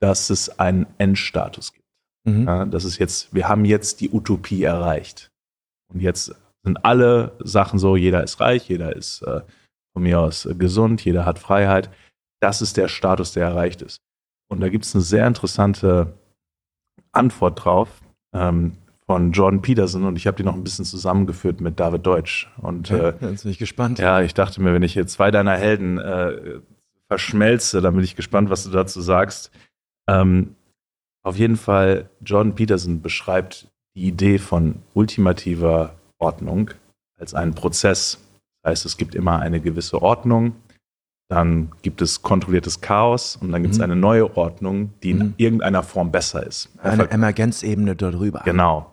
dass 0.00 0.30
es 0.30 0.58
einen 0.58 0.86
Endstatus 0.98 1.72
gibt. 1.72 1.86
Mhm. 2.24 2.46
Ja, 2.46 2.64
das 2.64 2.84
ist 2.84 2.98
jetzt, 2.98 3.32
wir 3.34 3.48
haben 3.48 3.64
jetzt 3.64 4.00
die 4.00 4.10
Utopie 4.10 4.64
erreicht. 4.64 5.30
Und 5.92 6.00
jetzt 6.00 6.34
sind 6.64 6.84
alle 6.84 7.36
Sachen 7.40 7.78
so, 7.78 7.96
jeder 7.96 8.22
ist 8.24 8.40
reich, 8.40 8.68
jeder 8.68 8.94
ist 8.94 9.22
äh, 9.22 9.40
von 9.92 10.02
mir 10.02 10.20
aus 10.20 10.46
äh, 10.46 10.54
gesund, 10.54 11.04
jeder 11.04 11.24
hat 11.24 11.38
Freiheit. 11.38 11.90
Das 12.40 12.62
ist 12.62 12.76
der 12.76 12.88
Status, 12.88 13.32
der 13.32 13.46
erreicht 13.46 13.82
ist. 13.82 13.98
Und 14.50 14.60
da 14.60 14.68
gibt 14.68 14.84
es 14.84 14.94
eine 14.94 15.02
sehr 15.02 15.26
interessante 15.26 16.14
Antwort 17.12 17.64
drauf. 17.64 18.00
Ähm, 18.34 18.76
von 19.08 19.32
Jordan 19.32 19.62
Peterson 19.62 20.04
und 20.04 20.16
ich 20.16 20.26
habe 20.26 20.36
die 20.36 20.42
noch 20.42 20.54
ein 20.54 20.62
bisschen 20.62 20.84
zusammengeführt 20.84 21.62
mit 21.62 21.80
David 21.80 22.04
Deutsch. 22.04 22.52
Und 22.58 22.90
ja, 22.90 23.08
äh, 23.08 23.14
jetzt 23.22 23.44
bin 23.44 23.50
ich 23.50 23.58
gespannt. 23.58 23.98
Ja, 23.98 24.20
ich 24.20 24.34
dachte 24.34 24.60
mir, 24.60 24.74
wenn 24.74 24.82
ich 24.82 24.94
jetzt 24.94 25.14
zwei 25.14 25.30
deiner 25.30 25.56
Helden 25.56 25.96
äh, 25.96 26.60
verschmelze, 27.08 27.80
dann 27.80 27.94
bin 27.94 28.04
ich 28.04 28.16
gespannt, 28.16 28.50
was 28.50 28.64
du 28.64 28.70
dazu 28.70 29.00
sagst. 29.00 29.50
Ähm, 30.10 30.56
auf 31.24 31.36
jeden 31.36 31.56
Fall, 31.56 32.10
Jordan 32.20 32.54
Peterson 32.54 33.00
beschreibt 33.00 33.68
die 33.96 34.08
Idee 34.08 34.38
von 34.38 34.82
ultimativer 34.92 35.94
Ordnung 36.18 36.70
als 37.18 37.32
einen 37.32 37.54
Prozess. 37.54 38.18
Das 38.62 38.72
heißt, 38.72 38.84
es 38.84 38.98
gibt 38.98 39.14
immer 39.14 39.38
eine 39.38 39.60
gewisse 39.60 40.02
Ordnung, 40.02 40.54
dann 41.30 41.72
gibt 41.80 42.02
es 42.02 42.20
kontrolliertes 42.20 42.82
Chaos 42.82 43.36
und 43.36 43.52
dann 43.52 43.62
gibt 43.62 43.72
es 43.72 43.78
mhm. 43.78 43.84
eine 43.84 43.96
neue 43.96 44.36
Ordnung, 44.36 44.92
die 45.02 45.12
in 45.12 45.18
mhm. 45.18 45.34
irgendeiner 45.38 45.82
Form 45.82 46.12
besser 46.12 46.46
ist. 46.46 46.68
Eine 46.82 47.10
Emergenzebene 47.10 47.96
darüber. 47.96 48.42
Genau, 48.44 48.90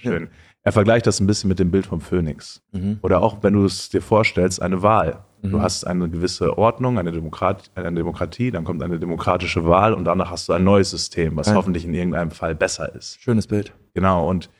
Schön. 0.00 0.28
Er 0.62 0.72
vergleicht 0.72 1.06
das 1.06 1.20
ein 1.20 1.26
bisschen 1.26 1.48
mit 1.48 1.58
dem 1.58 1.70
Bild 1.70 1.86
vom 1.86 2.00
Phönix. 2.00 2.62
Mhm. 2.72 2.98
Oder 3.02 3.22
auch, 3.22 3.42
wenn 3.42 3.54
du 3.54 3.64
es 3.64 3.88
dir 3.88 4.02
vorstellst, 4.02 4.60
eine 4.60 4.82
Wahl. 4.82 5.24
Mhm. 5.42 5.50
Du 5.50 5.62
hast 5.62 5.84
eine 5.84 6.08
gewisse 6.08 6.58
Ordnung, 6.58 6.98
eine, 6.98 7.12
Demokrat 7.12 7.70
eine 7.74 7.92
Demokratie, 7.92 8.50
dann 8.50 8.64
kommt 8.64 8.82
eine 8.82 8.98
demokratische 8.98 9.64
Wahl 9.64 9.94
und 9.94 10.04
danach 10.04 10.30
hast 10.30 10.48
du 10.48 10.52
ein 10.52 10.64
neues 10.64 10.90
System, 10.90 11.36
was 11.36 11.48
ja. 11.48 11.54
hoffentlich 11.54 11.84
in 11.84 11.94
irgendeinem 11.94 12.30
Fall 12.30 12.54
besser 12.54 12.94
ist. 12.94 13.20
Schönes 13.20 13.46
Bild. 13.46 13.72
Genau. 13.94 14.28
Und 14.28 14.50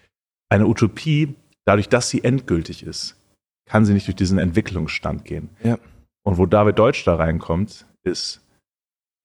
eine 0.49 0.67
Utopie, 0.67 1.35
dadurch, 1.65 1.89
dass 1.89 2.09
sie 2.09 2.25
endgültig 2.25 2.85
ist, 2.85 3.17
kann 3.67 3.85
sie 3.85 3.93
nicht 3.93 4.07
durch 4.07 4.17
diesen 4.17 4.39
Entwicklungsstand 4.39 5.25
gehen. 5.25 5.51
Ja. 5.63 5.79
Und 6.25 6.39
wo 6.39 6.47
David 6.47 6.79
Deutsch 6.79 7.05
da 7.05 7.17
reinkommt, 7.17 7.87
ist, 8.03 8.43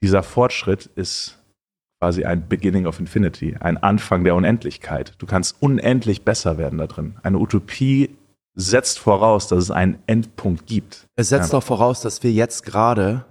dieser 0.04 0.22
Fortschritt 0.22 0.88
ist 0.96 1.43
quasi 2.04 2.26
ein 2.26 2.50
Beginning 2.50 2.86
of 2.86 3.00
Infinity, 3.00 3.56
ein 3.62 3.78
Anfang 3.78 4.26
der 4.26 4.36
Unendlichkeit. 4.36 5.14
Du 5.20 5.26
kannst 5.26 5.56
unendlich 5.62 6.26
besser 6.26 6.58
werden 6.58 6.78
da 6.80 6.86
drin. 6.86 7.16
Eine 7.24 7.38
Utopie 7.38 8.10
setzt 8.56 9.00
voraus, 9.00 9.48
dass 9.48 9.60
es 9.64 9.72
einen 9.72 10.00
Endpunkt 10.06 10.68
gibt. 10.68 11.08
Es 11.16 11.30
setzt 11.30 11.54
ja. 11.54 11.60
auch 11.60 11.64
voraus, 11.64 12.02
dass 12.02 12.22
wir 12.22 12.34
jetzt 12.34 12.66
gerade 12.66 13.24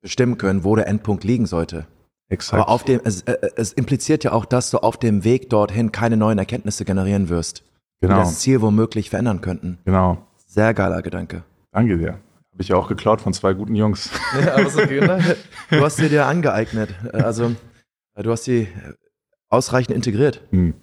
bestimmen 0.00 0.38
können, 0.38 0.62
wo 0.62 0.76
der 0.76 0.86
Endpunkt 0.86 1.24
liegen 1.24 1.46
sollte. 1.46 1.88
Exakt. 2.28 2.62
Aber 2.62 2.70
auf 2.70 2.84
dem, 2.84 3.00
es, 3.02 3.22
äh, 3.22 3.36
es 3.56 3.72
impliziert 3.72 4.22
ja 4.22 4.30
auch, 4.30 4.44
dass 4.44 4.70
du 4.70 4.78
auf 4.78 4.96
dem 4.96 5.24
Weg 5.24 5.50
dorthin 5.50 5.90
keine 5.90 6.16
neuen 6.16 6.38
Erkenntnisse 6.38 6.84
generieren 6.84 7.30
wirst. 7.30 7.64
Genau. 8.00 8.14
Die 8.14 8.20
das 8.20 8.38
Ziel 8.38 8.60
womöglich 8.60 9.10
verändern 9.10 9.40
könnten. 9.40 9.78
Genau. 9.84 10.18
Sehr 10.46 10.72
geiler 10.72 11.02
Gedanke. 11.02 11.42
Danke 11.72 11.98
dir. 11.98 12.10
Habe 12.52 12.62
ich 12.62 12.72
auch 12.74 12.86
geklaut 12.86 13.20
von 13.20 13.32
zwei 13.32 13.54
guten 13.54 13.74
Jungs. 13.74 14.08
Ja, 14.40 14.54
aber 14.54 14.70
so, 14.70 14.80
du 14.82 15.84
hast 15.84 15.96
sie 15.96 16.08
dir 16.08 16.26
angeeignet. 16.26 16.94
Also 17.12 17.56
Du 18.16 18.30
hast 18.30 18.44
sie 18.44 18.68
ausreichend 19.48 19.94
integriert. 19.94 20.42
Hm. 20.50 20.74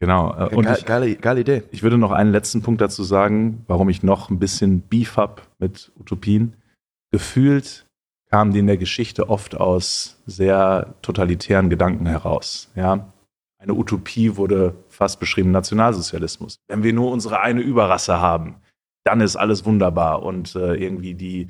Genau. 0.00 0.34
Äh, 0.34 0.54
und 0.54 0.64
Ge 0.64 0.76
ich, 0.78 0.84
geile, 0.86 1.14
geile 1.16 1.40
Idee. 1.40 1.62
Ich 1.70 1.82
würde 1.82 1.98
noch 1.98 2.10
einen 2.10 2.32
letzten 2.32 2.62
Punkt 2.62 2.80
dazu 2.80 3.04
sagen, 3.04 3.64
warum 3.66 3.88
ich 3.88 4.02
noch 4.02 4.30
ein 4.30 4.38
bisschen 4.38 4.80
Beef 4.80 5.16
habe 5.16 5.42
mit 5.58 5.92
Utopien. 5.98 6.54
Gefühlt 7.12 7.86
kamen 8.30 8.52
die 8.52 8.60
in 8.60 8.66
der 8.66 8.78
Geschichte 8.78 9.28
oft 9.28 9.56
aus 9.56 10.22
sehr 10.26 10.94
totalitären 11.02 11.68
Gedanken 11.68 12.06
heraus. 12.06 12.70
Ja? 12.74 13.12
Eine 13.58 13.74
Utopie 13.74 14.36
wurde 14.36 14.74
fast 14.88 15.20
beschrieben, 15.20 15.50
Nationalsozialismus. 15.50 16.56
Wenn 16.68 16.82
wir 16.82 16.94
nur 16.94 17.10
unsere 17.10 17.40
eine 17.40 17.60
Überrasse 17.60 18.20
haben, 18.20 18.56
dann 19.04 19.20
ist 19.20 19.36
alles 19.36 19.66
wunderbar. 19.66 20.22
Und 20.22 20.54
äh, 20.54 20.74
irgendwie 20.74 21.14
die, 21.14 21.48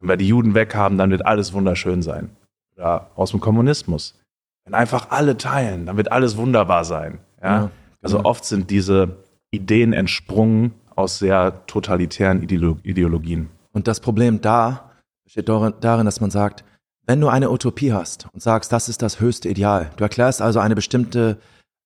wenn 0.00 0.08
wir 0.08 0.16
die 0.16 0.28
Juden 0.28 0.54
weghaben, 0.54 0.98
dann 0.98 1.10
wird 1.10 1.24
alles 1.24 1.52
wunderschön 1.52 2.02
sein. 2.02 2.30
Oder 2.74 3.10
aus 3.14 3.30
dem 3.30 3.40
Kommunismus. 3.40 4.18
Wenn 4.64 4.74
einfach 4.74 5.10
alle 5.10 5.36
teilen, 5.36 5.86
dann 5.86 5.96
wird 5.96 6.12
alles 6.12 6.36
wunderbar 6.36 6.84
sein. 6.84 7.18
Ja? 7.42 7.54
ja 7.54 7.70
also 8.02 8.18
ja. 8.18 8.24
oft 8.24 8.44
sind 8.44 8.70
diese 8.70 9.16
Ideen 9.50 9.92
entsprungen 9.92 10.72
aus 10.94 11.18
sehr 11.18 11.66
totalitären 11.66 12.42
Ideologien. 12.42 13.48
Und 13.72 13.88
das 13.88 14.00
Problem 14.00 14.40
da 14.40 14.90
besteht 15.24 15.48
darin, 15.48 16.04
dass 16.04 16.20
man 16.20 16.30
sagt, 16.30 16.64
wenn 17.06 17.20
du 17.20 17.28
eine 17.28 17.50
Utopie 17.50 17.92
hast 17.92 18.28
und 18.32 18.40
sagst, 18.42 18.72
das 18.72 18.88
ist 18.88 19.02
das 19.02 19.20
höchste 19.20 19.48
Ideal, 19.48 19.90
du 19.96 20.04
erklärst 20.04 20.40
also 20.40 20.60
eine 20.60 20.74
bestimmte 20.74 21.38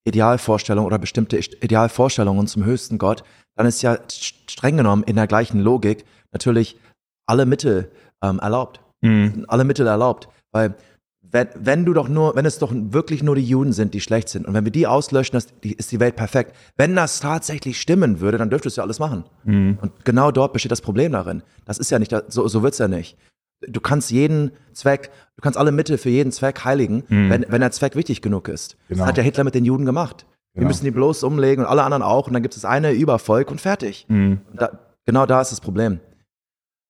Idealvorstellung 0.05 0.85
oder 0.85 0.99
bestimmte 0.99 1.39
Idealvorstellungen 1.39 2.47
zum 2.47 2.65
höchsten 2.65 2.99
Gott, 2.99 3.25
dann 3.57 3.67
ist 3.67 3.83
ja 3.83 3.99
streng 4.09 4.77
genommen 4.77 5.03
in 5.05 5.17
der 5.17 5.27
gleichen 5.27 5.61
Logik 5.61 6.05
natürlich 6.33 6.79
alle 7.27 7.47
Mittel 7.47 7.91
ähm, 8.23 8.39
erlaubt. 8.39 8.81
Mhm. 9.01 9.45
Alle 9.49 9.65
Mittel 9.65 9.87
erlaubt. 9.87 10.29
Weil 10.53 10.75
wenn, 11.37 11.49
wenn 11.55 11.85
du 11.85 11.93
doch 11.93 12.09
nur, 12.09 12.35
wenn 12.35 12.47
es 12.47 12.59
doch 12.59 12.73
wirklich 12.73 13.23
nur 13.23 13.37
die 13.37 13.45
Juden 13.45 13.73
sind, 13.73 13.93
die 13.93 14.01
schlecht 14.01 14.31
sind, 14.31 14.47
und 14.47 14.55
wenn 14.55 14.65
wir 14.65 14.73
die 14.73 14.87
auslöschen, 14.87 15.37
ist 15.37 15.93
die 15.93 16.01
Welt 16.01 16.17
perfekt. 16.17 16.57
Wenn 16.77 16.97
das 16.97 17.21
tatsächlich 17.21 17.79
stimmen 17.79 18.21
würde, 18.21 18.39
dann 18.39 18.49
dürftest 18.49 18.77
du 18.77 18.81
ja 18.81 18.85
alles 18.85 18.99
machen. 18.99 19.25
Mhm. 19.45 19.79
Und 19.83 20.05
genau 20.07 20.31
dort 20.31 20.55
besteht 20.55 20.73
das 20.73 20.81
Problem 20.81 21.13
darin. 21.13 21.43
Das 21.67 21.77
ist 21.77 21.91
ja 21.91 21.99
nicht, 21.99 22.15
so, 22.29 22.49
so 22.49 22.63
wird's 22.63 22.79
ja 22.79 22.89
nicht. 22.89 23.19
Du 23.69 23.81
kannst 23.81 24.11
jeden 24.11 24.53
Zweck, 24.73 25.11
du 25.37 25.43
kannst 25.43 25.59
alle 25.59 25.73
Mittel 25.73 25.99
für 25.99 26.09
jeden 26.09 26.33
Zweck 26.33 26.65
heiligen, 26.65 27.05
mhm. 27.09 27.31
wenn, 27.31 27.47
wenn 27.49 27.61
der 27.61 27.71
Zweck 27.71 27.97
wichtig 27.97 28.23
genug 28.23 28.49
ist. 28.49 28.77
Genau. 28.89 29.01
Das 29.01 29.09
hat 29.09 29.19
ja 29.19 29.23
Hitler 29.23 29.45
mit 29.45 29.55
den 29.55 29.65
Juden 29.67 29.85
gemacht. 29.85 30.25
Genau. 30.55 30.65
Wir 30.65 30.69
müssen 30.69 30.85
die 30.85 30.91
bloß 30.91 31.23
umlegen 31.23 31.65
und 31.65 31.71
alle 31.71 31.83
anderen 31.83 32.03
auch, 32.03 32.29
und 32.29 32.33
dann 32.33 32.43
gibt 32.43 32.55
es 32.55 32.63
das 32.63 32.71
eine 32.71 32.93
Übervolk 32.93 33.51
und 33.51 33.61
fertig. 33.61 34.07
Mhm. 34.09 34.41
Und 34.51 34.63
da, 34.63 34.79
genau 35.05 35.27
da 35.27 35.43
ist 35.43 35.53
das 35.53 35.61
Problem. 35.61 36.01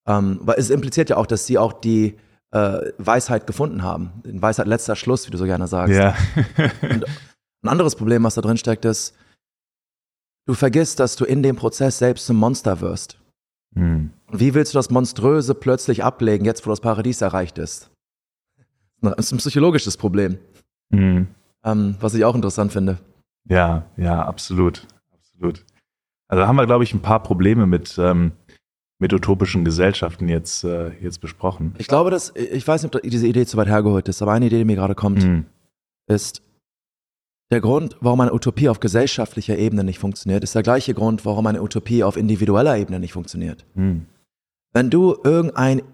Ähm, 0.06 0.38
weil 0.42 0.56
es 0.56 0.70
impliziert 0.70 1.10
ja 1.10 1.16
auch, 1.16 1.26
dass 1.26 1.46
sie 1.46 1.58
auch 1.58 1.72
die, 1.72 2.16
äh, 2.56 2.92
Weisheit 2.98 3.46
gefunden 3.46 3.82
haben. 3.82 4.12
In 4.24 4.40
Weisheit 4.40 4.66
letzter 4.66 4.96
Schluss, 4.96 5.26
wie 5.26 5.30
du 5.30 5.38
so 5.38 5.44
gerne 5.44 5.66
sagst. 5.66 5.94
Ja. 5.94 6.14
ein 6.82 7.68
anderes 7.68 7.96
Problem, 7.96 8.24
was 8.24 8.34
da 8.34 8.40
drin 8.40 8.56
steckt, 8.56 8.84
ist, 8.84 9.14
du 10.46 10.54
vergisst, 10.54 11.00
dass 11.00 11.16
du 11.16 11.24
in 11.24 11.42
dem 11.42 11.56
Prozess 11.56 11.98
selbst 11.98 12.26
zum 12.26 12.36
Monster 12.36 12.80
wirst. 12.80 13.18
Hm. 13.74 14.10
Und 14.26 14.40
wie 14.40 14.54
willst 14.54 14.74
du 14.74 14.78
das 14.78 14.90
Monströse 14.90 15.54
plötzlich 15.54 16.02
ablegen, 16.02 16.44
jetzt 16.44 16.66
wo 16.66 16.70
das 16.70 16.80
Paradies 16.80 17.20
erreicht 17.20 17.58
ist? 17.58 17.90
Das 19.02 19.14
ist 19.16 19.32
ein 19.32 19.38
psychologisches 19.38 19.96
Problem. 19.96 20.38
Hm. 20.90 21.28
Ähm, 21.64 21.96
was 22.00 22.14
ich 22.14 22.24
auch 22.24 22.34
interessant 22.34 22.72
finde. 22.72 22.98
Ja, 23.48 23.84
ja, 23.96 24.24
absolut. 24.24 24.86
Absolut. 25.12 25.64
Also 26.28 26.40
da 26.40 26.48
haben 26.48 26.56
wir, 26.56 26.66
glaube 26.66 26.84
ich, 26.84 26.94
ein 26.94 27.02
paar 27.02 27.22
Probleme 27.22 27.66
mit, 27.66 27.98
ähm, 27.98 28.32
mit 28.98 29.12
utopischen 29.12 29.64
Gesellschaften 29.64 30.28
jetzt, 30.28 30.64
äh, 30.64 30.90
jetzt 31.00 31.20
besprochen. 31.20 31.74
Ich 31.78 31.86
glaube, 31.86 32.10
dass, 32.10 32.34
ich 32.34 32.66
weiß 32.66 32.82
nicht, 32.82 32.96
ob 32.96 33.02
diese 33.02 33.26
Idee 33.26 33.46
zu 33.46 33.56
weit 33.56 33.68
hergeholt 33.68 34.08
ist, 34.08 34.22
aber 34.22 34.32
eine 34.32 34.46
Idee, 34.46 34.58
die 34.58 34.64
mir 34.64 34.76
gerade 34.76 34.94
kommt, 34.94 35.22
mhm. 35.22 35.46
ist, 36.08 36.42
der 37.52 37.60
Grund, 37.60 37.96
warum 38.00 38.20
eine 38.20 38.34
Utopie 38.34 38.68
auf 38.68 38.80
gesellschaftlicher 38.80 39.56
Ebene 39.56 39.84
nicht 39.84 40.00
funktioniert, 40.00 40.42
ist 40.42 40.54
der 40.54 40.64
gleiche 40.64 40.94
Grund, 40.94 41.24
warum 41.24 41.46
eine 41.46 41.62
Utopie 41.62 42.02
auf 42.02 42.16
individueller 42.16 42.76
Ebene 42.76 42.98
nicht 42.98 43.12
funktioniert. 43.12 43.64
Mhm. 43.74 44.06
Wenn 44.72 44.90
du 44.90 45.16
irgendeine 45.22 45.84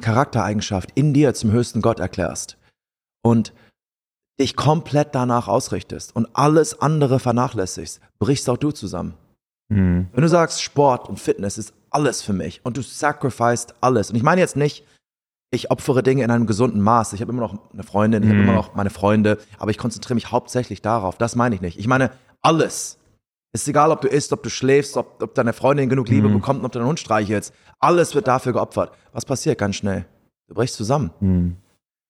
Charaktereigenschaft 0.00 0.90
in 0.94 1.12
dir 1.12 1.34
zum 1.34 1.50
höchsten 1.52 1.82
Gott 1.82 2.00
erklärst 2.00 2.56
und 3.22 3.52
dich 4.40 4.56
komplett 4.56 5.14
danach 5.14 5.48
ausrichtest 5.48 6.16
und 6.16 6.28
alles 6.34 6.80
andere 6.80 7.20
vernachlässigst, 7.20 8.00
brichst 8.18 8.48
auch 8.48 8.56
du 8.56 8.70
zusammen. 8.70 9.14
Mhm. 9.74 10.08
Wenn 10.12 10.22
du 10.22 10.28
sagst, 10.28 10.62
Sport 10.62 11.08
und 11.08 11.18
Fitness 11.18 11.58
ist 11.58 11.74
alles 11.90 12.22
für 12.22 12.32
mich 12.32 12.60
und 12.64 12.76
du 12.76 12.82
sacrificed 12.82 13.74
alles. 13.80 14.10
Und 14.10 14.16
ich 14.16 14.22
meine 14.22 14.40
jetzt 14.40 14.56
nicht, 14.56 14.84
ich 15.50 15.70
opfere 15.70 16.02
Dinge 16.02 16.24
in 16.24 16.30
einem 16.30 16.46
gesunden 16.46 16.80
Maß. 16.80 17.12
Ich 17.12 17.20
habe 17.20 17.30
immer 17.30 17.42
noch 17.42 17.72
eine 17.72 17.82
Freundin, 17.82 18.22
ich 18.22 18.28
mhm. 18.28 18.32
habe 18.32 18.42
immer 18.44 18.54
noch 18.54 18.74
meine 18.74 18.90
Freunde, 18.90 19.38
aber 19.58 19.70
ich 19.70 19.78
konzentriere 19.78 20.14
mich 20.14 20.30
hauptsächlich 20.32 20.80
darauf. 20.82 21.18
Das 21.18 21.36
meine 21.36 21.54
ich 21.54 21.60
nicht. 21.60 21.78
Ich 21.78 21.86
meine 21.86 22.10
alles. 22.40 22.98
Ist 23.54 23.68
egal, 23.68 23.90
ob 23.90 24.00
du 24.00 24.08
isst, 24.08 24.32
ob 24.32 24.42
du 24.42 24.48
schläfst, 24.48 24.96
ob, 24.96 25.22
ob 25.22 25.34
deine 25.34 25.52
Freundin 25.52 25.90
genug 25.90 26.08
Liebe 26.08 26.28
mhm. 26.28 26.34
bekommt, 26.34 26.64
ob 26.64 26.72
du 26.72 26.78
deinen 26.78 26.88
Hund 26.88 26.98
streichelst. 26.98 27.52
Alles 27.80 28.14
wird 28.14 28.26
dafür 28.26 28.54
geopfert. 28.54 28.92
Was 29.12 29.26
passiert 29.26 29.58
ganz 29.58 29.76
schnell? 29.76 30.06
Du 30.48 30.54
brichst 30.54 30.76
zusammen. 30.76 31.10
Mhm. 31.20 31.56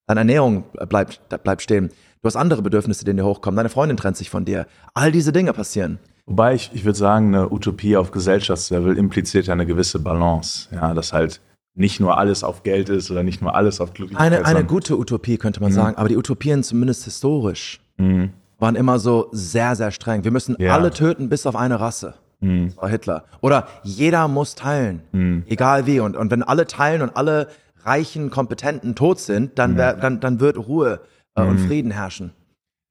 Deine 0.07 0.21
Ernährung 0.21 0.63
bleibt, 0.87 1.21
bleibt 1.43 1.61
stehen. 1.61 1.89
Du 2.21 2.27
hast 2.27 2.37
andere 2.37 2.61
Bedürfnisse, 2.61 3.03
die 3.03 3.13
dir 3.13 3.25
hochkommen. 3.25 3.57
Deine 3.57 3.67
Freundin 3.67 3.97
trennt 3.97 4.15
sich 4.15 4.29
von 4.29 4.45
dir. 4.45 4.67
All 4.93 5.11
diese 5.11 5.33
Dinge 5.33 5.51
passieren. 5.51 5.99
Wobei 6.25 6.55
ich, 6.55 6.71
ich 6.73 6.85
würde 6.85 6.97
sagen, 6.97 7.35
eine 7.35 7.51
Utopie 7.51 7.97
auf 7.97 8.11
Gesellschaftslevel 8.11 8.97
impliziert 8.97 9.47
ja 9.47 9.53
eine 9.53 9.65
gewisse 9.65 9.99
Balance. 9.99 10.69
Ja, 10.71 10.93
dass 10.93 11.11
halt 11.11 11.41
nicht 11.75 11.99
nur 11.99 12.17
alles 12.17 12.43
auf 12.43 12.63
Geld 12.63 12.89
ist 12.89 13.09
oder 13.11 13.23
nicht 13.23 13.41
nur 13.41 13.55
alles 13.55 13.81
auf 13.81 13.93
Glücklichkeit. 13.93 14.33
Eine, 14.33 14.45
eine 14.45 14.63
gute 14.63 14.97
Utopie 14.97 15.37
könnte 15.37 15.59
man 15.59 15.71
mhm. 15.71 15.75
sagen, 15.75 15.97
aber 15.97 16.07
die 16.07 16.17
Utopien 16.17 16.63
zumindest 16.63 17.03
historisch 17.03 17.81
mhm. 17.97 18.31
waren 18.59 18.75
immer 18.75 18.99
so 18.99 19.27
sehr, 19.31 19.75
sehr 19.75 19.91
streng. 19.91 20.23
Wir 20.23 20.31
müssen 20.31 20.55
ja. 20.59 20.73
alle 20.73 20.91
töten 20.91 21.29
bis 21.29 21.45
auf 21.45 21.55
eine 21.55 21.79
Rasse. 21.79 22.13
Mhm. 22.39 22.67
Das 22.67 22.77
war 22.77 22.89
Hitler. 22.89 23.25
Oder 23.41 23.67
jeder 23.83 24.27
muss 24.27 24.55
teilen, 24.55 25.01
mhm. 25.11 25.43
egal 25.47 25.87
wie. 25.87 25.99
Und, 25.99 26.15
und 26.15 26.29
wenn 26.31 26.43
alle 26.43 26.67
teilen 26.67 27.01
und 27.01 27.17
alle 27.17 27.47
reichen, 27.83 28.29
kompetenten 28.29 28.95
tot 28.95 29.19
sind, 29.19 29.57
dann, 29.57 29.73
mhm. 29.73 29.77
wär, 29.77 29.93
dann, 29.95 30.19
dann 30.19 30.39
wird 30.39 30.57
Ruhe 30.57 31.01
äh, 31.35 31.41
und 31.41 31.59
mhm. 31.59 31.67
Frieden 31.67 31.91
herrschen. 31.91 32.31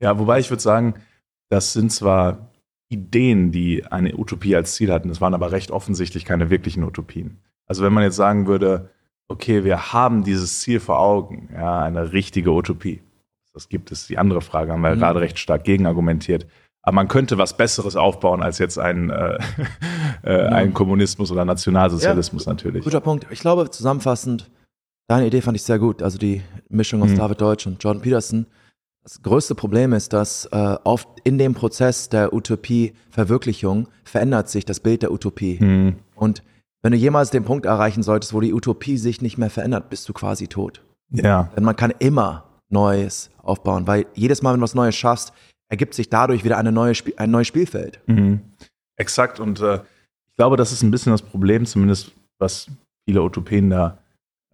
Ja, 0.00 0.18
wobei 0.18 0.40
ich 0.40 0.50
würde 0.50 0.62
sagen, 0.62 0.94
das 1.48 1.72
sind 1.72 1.92
zwar 1.92 2.51
Ideen, 2.92 3.52
die 3.52 3.84
eine 3.87 4.16
Utopie 4.16 4.54
als 4.54 4.75
Ziel 4.75 4.92
hatten. 4.92 5.08
Das 5.08 5.20
waren 5.20 5.34
aber 5.34 5.50
recht 5.50 5.70
offensichtlich 5.70 6.25
keine 6.25 6.50
wirklichen 6.50 6.84
Utopien. 6.84 7.38
Also 7.66 7.82
wenn 7.82 7.92
man 7.92 8.04
jetzt 8.04 8.16
sagen 8.16 8.46
würde, 8.46 8.90
okay, 9.28 9.64
wir 9.64 9.92
haben 9.92 10.25
dieses 10.25 10.61
Ziel 10.61 10.78
vor 10.78 10.99
Augen, 11.00 11.49
ja, 11.54 11.80
eine 11.80 12.12
richtige 12.12 12.50
Utopie. 12.50 13.02
Das 13.54 13.68
gibt 13.68 13.92
es. 13.92 14.06
Die 14.06 14.18
andere 14.18 14.40
Frage 14.40 14.72
haben 14.72 14.82
wir 14.82 14.94
mhm. 14.94 15.00
gerade 15.00 15.20
recht 15.20 15.38
stark 15.38 15.64
gegenargumentiert. 15.64 16.46
Aber 16.82 16.96
man 16.96 17.08
könnte 17.08 17.38
was 17.38 17.56
Besseres 17.56 17.96
aufbauen 17.96 18.42
als 18.42 18.58
jetzt 18.58 18.78
ein, 18.78 19.11
äh, 19.11 19.38
äh, 20.22 20.46
ein 20.49 20.75
Kommunismus 20.75 21.30
oder 21.30 21.44
Nationalsozialismus 21.44 22.44
ja, 22.44 22.52
natürlich. 22.52 22.84
Guter 22.84 23.00
Punkt. 23.00 23.26
Ich 23.30 23.40
glaube, 23.40 23.70
zusammenfassend, 23.70 24.50
deine 25.08 25.26
Idee 25.26 25.40
fand 25.40 25.56
ich 25.56 25.62
sehr 25.62 25.78
gut. 25.78 26.02
Also 26.02 26.18
die 26.18 26.42
Mischung 26.68 27.02
aus 27.02 27.11
mhm. 27.11 27.18
David 27.18 27.40
Deutsch 27.40 27.66
und 27.66 27.82
Jordan 27.82 28.02
Peterson. 28.02 28.46
Das 29.04 29.21
größte 29.23 29.54
Problem 29.54 29.92
ist, 29.92 30.12
dass 30.12 30.47
äh, 30.47 30.76
oft 30.85 31.09
in 31.25 31.37
dem 31.37 31.54
Prozess 31.54 32.09
der 32.09 32.32
Utopie-Verwirklichung 32.32 33.88
verändert 34.04 34.49
sich 34.49 34.64
das 34.64 34.78
Bild 34.78 35.02
der 35.02 35.12
Utopie. 35.12 35.59
Mhm. 35.61 35.97
Und 36.14 36.42
wenn 36.82 36.92
du 36.92 36.99
jemals 36.99 37.30
den 37.30 37.44
Punkt 37.44 37.66
erreichen 37.66 38.02
solltest, 38.02 38.32
wo 38.32 38.40
die 38.40 38.52
Utopie 38.52 38.99
sich 38.99 39.21
nicht 39.21 39.38
mehr 39.38 39.50
verändert, 39.50 39.90
bist 39.90 40.09
du 40.09 40.12
quasi 40.12 40.47
tot. 40.47 40.82
Ja. 41.11 41.50
Denn 41.56 41.64
man 41.64 41.76
kann 41.76 41.92
immer 41.99 42.44
Neues 42.68 43.30
aufbauen, 43.42 43.87
weil 43.87 44.06
jedes 44.14 44.42
Mal, 44.42 44.52
wenn 44.52 44.61
du 44.61 44.64
was 44.64 44.75
Neues 44.75 44.94
schaffst, 44.94 45.32
ergibt 45.68 45.94
sich 45.94 46.09
dadurch 46.09 46.44
wieder 46.44 46.59
eine 46.59 46.73
neue 46.73 46.94
Spiel, 46.94 47.14
ein 47.16 47.30
neues 47.30 47.49
Spielfeld. 47.49 48.00
Mhm. 48.06 48.40
Exakt. 48.97 49.40
Und 49.40 49.61
äh, 49.61 49.80
ich 50.30 50.37
glaube, 50.37 50.56
das 50.56 50.73
ist 50.73 50.82
ein 50.82 50.90
bisschen 50.90 51.12
das 51.12 51.23
Problem, 51.23 51.66
zumindest 51.66 52.12
was 52.38 52.68
viele 53.04 53.23
Utopien 53.23 53.71
da 53.71 53.99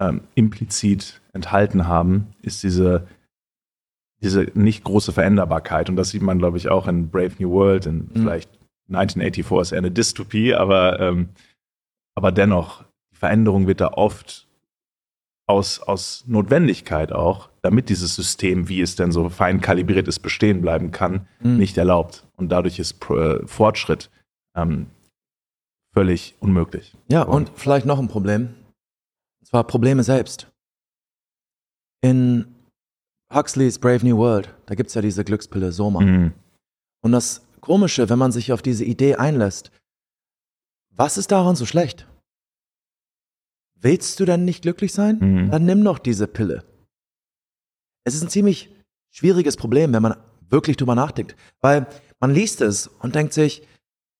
ähm, 0.00 0.22
implizit 0.34 1.20
enthalten 1.32 1.86
haben, 1.86 2.28
ist 2.42 2.62
diese, 2.62 3.06
diese 4.22 4.50
nicht 4.54 4.84
große 4.84 5.12
Veränderbarkeit. 5.12 5.88
Und 5.88 5.96
das 5.96 6.10
sieht 6.10 6.22
man, 6.22 6.38
glaube 6.38 6.56
ich, 6.56 6.68
auch 6.68 6.88
in 6.88 7.10
Brave 7.10 7.32
New 7.38 7.50
World, 7.50 7.86
in 7.86 7.98
mhm. 7.98 8.10
vielleicht 8.14 8.50
1984 8.88 9.60
ist 9.60 9.72
eher 9.72 9.78
eine 9.78 9.90
Dystopie, 9.90 10.54
aber, 10.54 10.98
ähm, 11.00 11.28
aber 12.14 12.32
dennoch, 12.32 12.84
die 13.12 13.16
Veränderung 13.16 13.66
wird 13.66 13.80
da 13.80 13.88
oft 13.88 14.48
aus, 15.46 15.80
aus 15.80 16.24
Notwendigkeit 16.26 17.12
auch, 17.12 17.50
damit 17.62 17.88
dieses 17.88 18.14
System, 18.14 18.68
wie 18.68 18.80
es 18.80 18.96
denn 18.96 19.12
so 19.12 19.28
fein 19.28 19.60
kalibriert 19.60 20.08
ist, 20.08 20.20
bestehen 20.20 20.60
bleiben 20.60 20.90
kann, 20.90 21.26
mhm. 21.40 21.56
nicht 21.56 21.76
erlaubt. 21.76 22.26
Und 22.36 22.50
dadurch 22.50 22.78
ist 22.78 22.98
äh, 23.10 23.46
Fortschritt 23.46 24.10
ähm, 24.54 24.86
völlig 25.94 26.34
unmöglich. 26.40 26.96
Ja, 27.10 27.22
und, 27.22 27.50
und 27.50 27.58
vielleicht 27.58 27.86
noch 27.86 27.98
ein 27.98 28.08
Problem. 28.08 28.54
Und 29.40 29.46
zwar 29.46 29.64
Probleme 29.64 30.02
selbst. 30.02 30.50
In 32.00 32.54
Huxleys 33.32 33.78
Brave 33.78 34.04
New 34.06 34.16
World, 34.16 34.54
da 34.66 34.74
gibt 34.74 34.88
es 34.88 34.94
ja 34.94 35.02
diese 35.02 35.24
Glückspille 35.24 35.72
Soma. 35.72 36.00
Mhm. 36.00 36.32
Und 37.02 37.12
das 37.12 37.42
Komische, 37.60 38.08
wenn 38.08 38.18
man 38.18 38.32
sich 38.32 38.52
auf 38.52 38.62
diese 38.62 38.84
Idee 38.84 39.16
einlässt, 39.16 39.70
was 40.90 41.18
ist 41.18 41.30
daran 41.30 41.56
so 41.56 41.66
schlecht? 41.66 42.08
Willst 43.80 44.18
du 44.18 44.24
denn 44.24 44.44
nicht 44.44 44.62
glücklich 44.62 44.92
sein? 44.92 45.18
Mhm. 45.20 45.50
Dann 45.50 45.64
nimm 45.64 45.84
doch 45.84 45.98
diese 45.98 46.26
Pille. 46.26 46.64
Es 48.04 48.14
ist 48.14 48.22
ein 48.22 48.30
ziemlich 48.30 48.74
schwieriges 49.10 49.56
Problem, 49.56 49.92
wenn 49.92 50.02
man 50.02 50.16
wirklich 50.40 50.76
drüber 50.76 50.94
nachdenkt, 50.94 51.36
weil 51.60 51.86
man 52.20 52.32
liest 52.32 52.60
es 52.60 52.86
und 52.86 53.14
denkt 53.14 53.32
sich, 53.32 53.66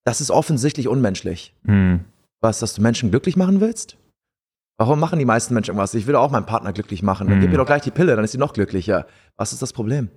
das 0.04 0.20
ist 0.20 0.30
offensichtlich 0.30 0.88
unmenschlich. 0.88 1.54
Mhm. 1.62 2.04
Was, 2.40 2.60
dass 2.60 2.74
du 2.74 2.82
Menschen 2.82 3.10
glücklich 3.10 3.36
machen 3.36 3.60
willst? 3.60 3.96
Warum 4.78 5.00
machen 5.00 5.18
die 5.18 5.24
meisten 5.24 5.54
Menschen 5.54 5.70
irgendwas? 5.70 5.92
Ich 5.94 6.06
will 6.06 6.14
auch 6.14 6.30
meinen 6.30 6.46
Partner 6.46 6.72
glücklich 6.72 7.02
machen. 7.02 7.28
Dann 7.28 7.40
gib 7.40 7.50
mir 7.50 7.56
doch 7.56 7.66
gleich 7.66 7.82
die 7.82 7.90
Pille, 7.90 8.14
dann 8.14 8.24
ist 8.24 8.30
sie 8.30 8.38
noch 8.38 8.52
glücklicher. 8.52 9.06
Was 9.36 9.52
ist 9.52 9.60
das 9.60 9.72
Problem? 9.72 10.08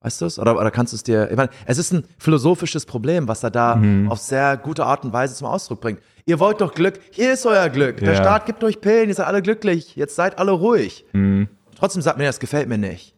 Weißt 0.00 0.20
du 0.20 0.26
es? 0.26 0.38
Oder, 0.38 0.56
oder 0.56 0.70
kannst 0.70 0.92
du 0.92 0.96
es 0.96 1.02
dir. 1.02 1.30
Ich 1.30 1.36
meine, 1.36 1.50
es 1.66 1.78
ist 1.78 1.92
ein 1.92 2.04
philosophisches 2.18 2.86
Problem, 2.86 3.26
was 3.26 3.42
er 3.42 3.50
da 3.50 3.76
mhm. 3.76 4.10
auf 4.10 4.18
sehr 4.18 4.56
gute 4.58 4.84
Art 4.84 5.04
und 5.04 5.12
Weise 5.12 5.34
zum 5.34 5.48
Ausdruck 5.48 5.80
bringt. 5.80 6.00
Ihr 6.26 6.38
wollt 6.38 6.60
doch 6.60 6.74
Glück, 6.74 7.00
hier 7.10 7.32
ist 7.32 7.46
euer 7.46 7.68
Glück. 7.70 7.96
Der 7.96 8.14
Staat 8.14 8.46
gibt 8.46 8.62
euch 8.62 8.80
Pillen, 8.80 9.08
ihr 9.08 9.14
seid 9.14 9.26
alle 9.26 9.42
glücklich, 9.42 9.96
jetzt 9.96 10.14
seid 10.14 10.38
alle 10.38 10.52
ruhig. 10.52 11.06
Mhm. 11.14 11.48
Trotzdem 11.74 12.02
sagt 12.02 12.18
mir, 12.18 12.24
das 12.24 12.38
gefällt 12.38 12.68
mir 12.68 12.78
nicht. 12.78 13.16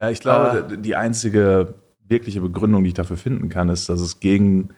Ja, 0.00 0.10
ich 0.10 0.20
glaube, 0.20 0.74
äh, 0.74 0.78
die 0.78 0.94
einzige 0.94 1.74
wirkliche 2.06 2.40
Begründung, 2.40 2.84
die 2.84 2.88
ich 2.88 2.94
dafür 2.94 3.16
finden 3.16 3.48
kann, 3.48 3.68
ist, 3.70 3.88
dass 3.88 4.00
es 4.00 4.20
gegen, 4.20 4.74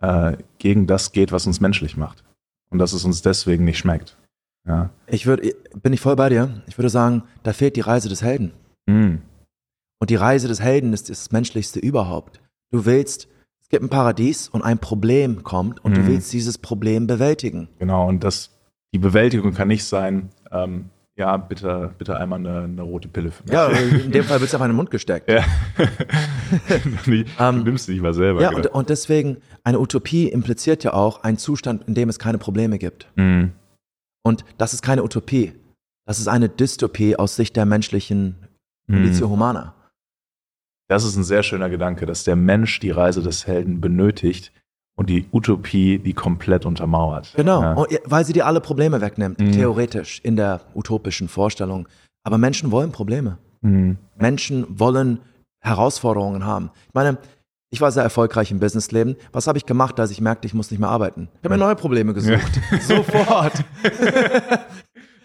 äh, 0.00 0.38
gegen 0.58 0.86
das 0.86 1.12
geht, 1.12 1.30
was 1.30 1.46
uns 1.46 1.60
menschlich 1.60 1.96
macht. 1.96 2.24
Und 2.70 2.78
dass 2.78 2.92
es 2.92 3.04
uns 3.04 3.22
deswegen 3.22 3.64
nicht 3.64 3.78
schmeckt. 3.78 4.16
Ja. 4.66 4.90
Ich 5.06 5.26
würde, 5.26 5.54
bin 5.82 5.92
ich 5.92 6.00
voll 6.00 6.16
bei 6.16 6.28
dir. 6.28 6.62
Ich 6.66 6.78
würde 6.78 6.90
sagen, 6.90 7.24
da 7.42 7.52
fehlt 7.52 7.76
die 7.76 7.80
Reise 7.80 8.08
des 8.08 8.22
Helden. 8.22 8.52
Mhm. 8.86 9.22
Und 9.98 10.10
die 10.10 10.16
Reise 10.16 10.48
des 10.48 10.60
Helden 10.60 10.92
ist 10.92 11.10
das 11.10 11.30
Menschlichste 11.30 11.78
überhaupt. 11.78 12.40
Du 12.70 12.84
willst, 12.86 13.28
es 13.62 13.68
gibt 13.68 13.82
ein 13.82 13.90
Paradies 13.90 14.48
und 14.48 14.62
ein 14.62 14.78
Problem 14.78 15.42
kommt 15.42 15.84
und 15.84 15.92
mhm. 15.92 15.96
du 15.96 16.06
willst 16.06 16.32
dieses 16.32 16.58
Problem 16.58 17.06
bewältigen. 17.06 17.68
Genau, 17.78 18.08
und 18.08 18.24
das, 18.24 18.50
die 18.94 18.98
Bewältigung 18.98 19.52
kann 19.52 19.68
nicht 19.68 19.84
sein, 19.84 20.30
ähm, 20.50 20.90
ja, 21.16 21.36
bitte, 21.36 21.94
bitte 21.98 22.16
einmal 22.16 22.38
eine, 22.38 22.62
eine, 22.62 22.82
rote 22.82 23.06
Pille 23.08 23.30
für 23.30 23.42
mich. 23.42 23.52
Ja, 23.52 23.68
in 23.68 24.10
dem 24.10 24.24
Fall 24.24 24.40
wird 24.40 24.48
es 24.48 24.54
einfach 24.54 24.64
in 24.64 24.72
den 24.72 24.76
Mund 24.76 24.90
gesteckt. 24.90 25.30
Ja. 25.30 25.44
du 27.04 27.24
ähm, 27.38 27.62
nimmst 27.62 27.88
dich 27.88 28.00
mal 28.00 28.14
selber. 28.14 28.40
Ja, 28.40 28.50
und, 28.54 28.66
und, 28.68 28.88
deswegen, 28.88 29.36
eine 29.62 29.78
Utopie 29.78 30.28
impliziert 30.28 30.82
ja 30.82 30.94
auch 30.94 31.22
einen 31.22 31.36
Zustand, 31.36 31.86
in 31.86 31.94
dem 31.94 32.08
es 32.08 32.18
keine 32.18 32.38
Probleme 32.38 32.78
gibt. 32.78 33.06
Mhm. 33.16 33.52
Und 34.30 34.44
das 34.58 34.74
ist 34.74 34.82
keine 34.82 35.02
Utopie. 35.02 35.54
Das 36.06 36.20
ist 36.20 36.28
eine 36.28 36.48
Dystopie 36.48 37.16
aus 37.16 37.34
Sicht 37.34 37.56
der 37.56 37.66
menschlichen 37.66 38.36
Conditio 38.88 39.26
mhm. 39.26 39.32
Humana. 39.32 39.74
Das 40.88 41.02
ist 41.02 41.16
ein 41.16 41.24
sehr 41.24 41.42
schöner 41.42 41.68
Gedanke, 41.68 42.06
dass 42.06 42.22
der 42.22 42.36
Mensch 42.36 42.78
die 42.78 42.92
Reise 42.92 43.22
des 43.22 43.48
Helden 43.48 43.80
benötigt 43.80 44.52
und 44.96 45.10
die 45.10 45.26
Utopie 45.32 45.98
die 45.98 46.12
komplett 46.12 46.64
untermauert. 46.64 47.32
Genau, 47.34 47.84
ja. 47.90 47.98
weil 48.04 48.24
sie 48.24 48.32
dir 48.32 48.46
alle 48.46 48.60
Probleme 48.60 49.00
wegnimmt, 49.00 49.40
mhm. 49.40 49.50
theoretisch 49.50 50.20
in 50.22 50.36
der 50.36 50.60
utopischen 50.76 51.28
Vorstellung. 51.28 51.88
Aber 52.22 52.38
Menschen 52.38 52.70
wollen 52.70 52.92
Probleme. 52.92 53.38
Mhm. 53.62 53.98
Menschen 54.16 54.64
wollen 54.78 55.18
Herausforderungen 55.58 56.44
haben. 56.44 56.70
Ich 56.86 56.94
meine, 56.94 57.18
ich 57.70 57.80
war 57.80 57.92
sehr 57.92 58.02
erfolgreich 58.02 58.50
im 58.50 58.58
Businessleben. 58.58 59.16
Was 59.32 59.46
habe 59.46 59.56
ich 59.56 59.64
gemacht, 59.64 59.98
als 60.00 60.10
ich 60.10 60.20
merkte, 60.20 60.46
ich 60.46 60.54
muss 60.54 60.70
nicht 60.70 60.80
mehr 60.80 60.88
arbeiten? 60.88 61.28
Ich 61.38 61.44
habe 61.44 61.54
mir 61.54 61.64
neue 61.64 61.76
Probleme 61.76 62.12
gesucht. 62.12 62.60
Ja. 62.70 62.78
Sofort. 62.80 63.64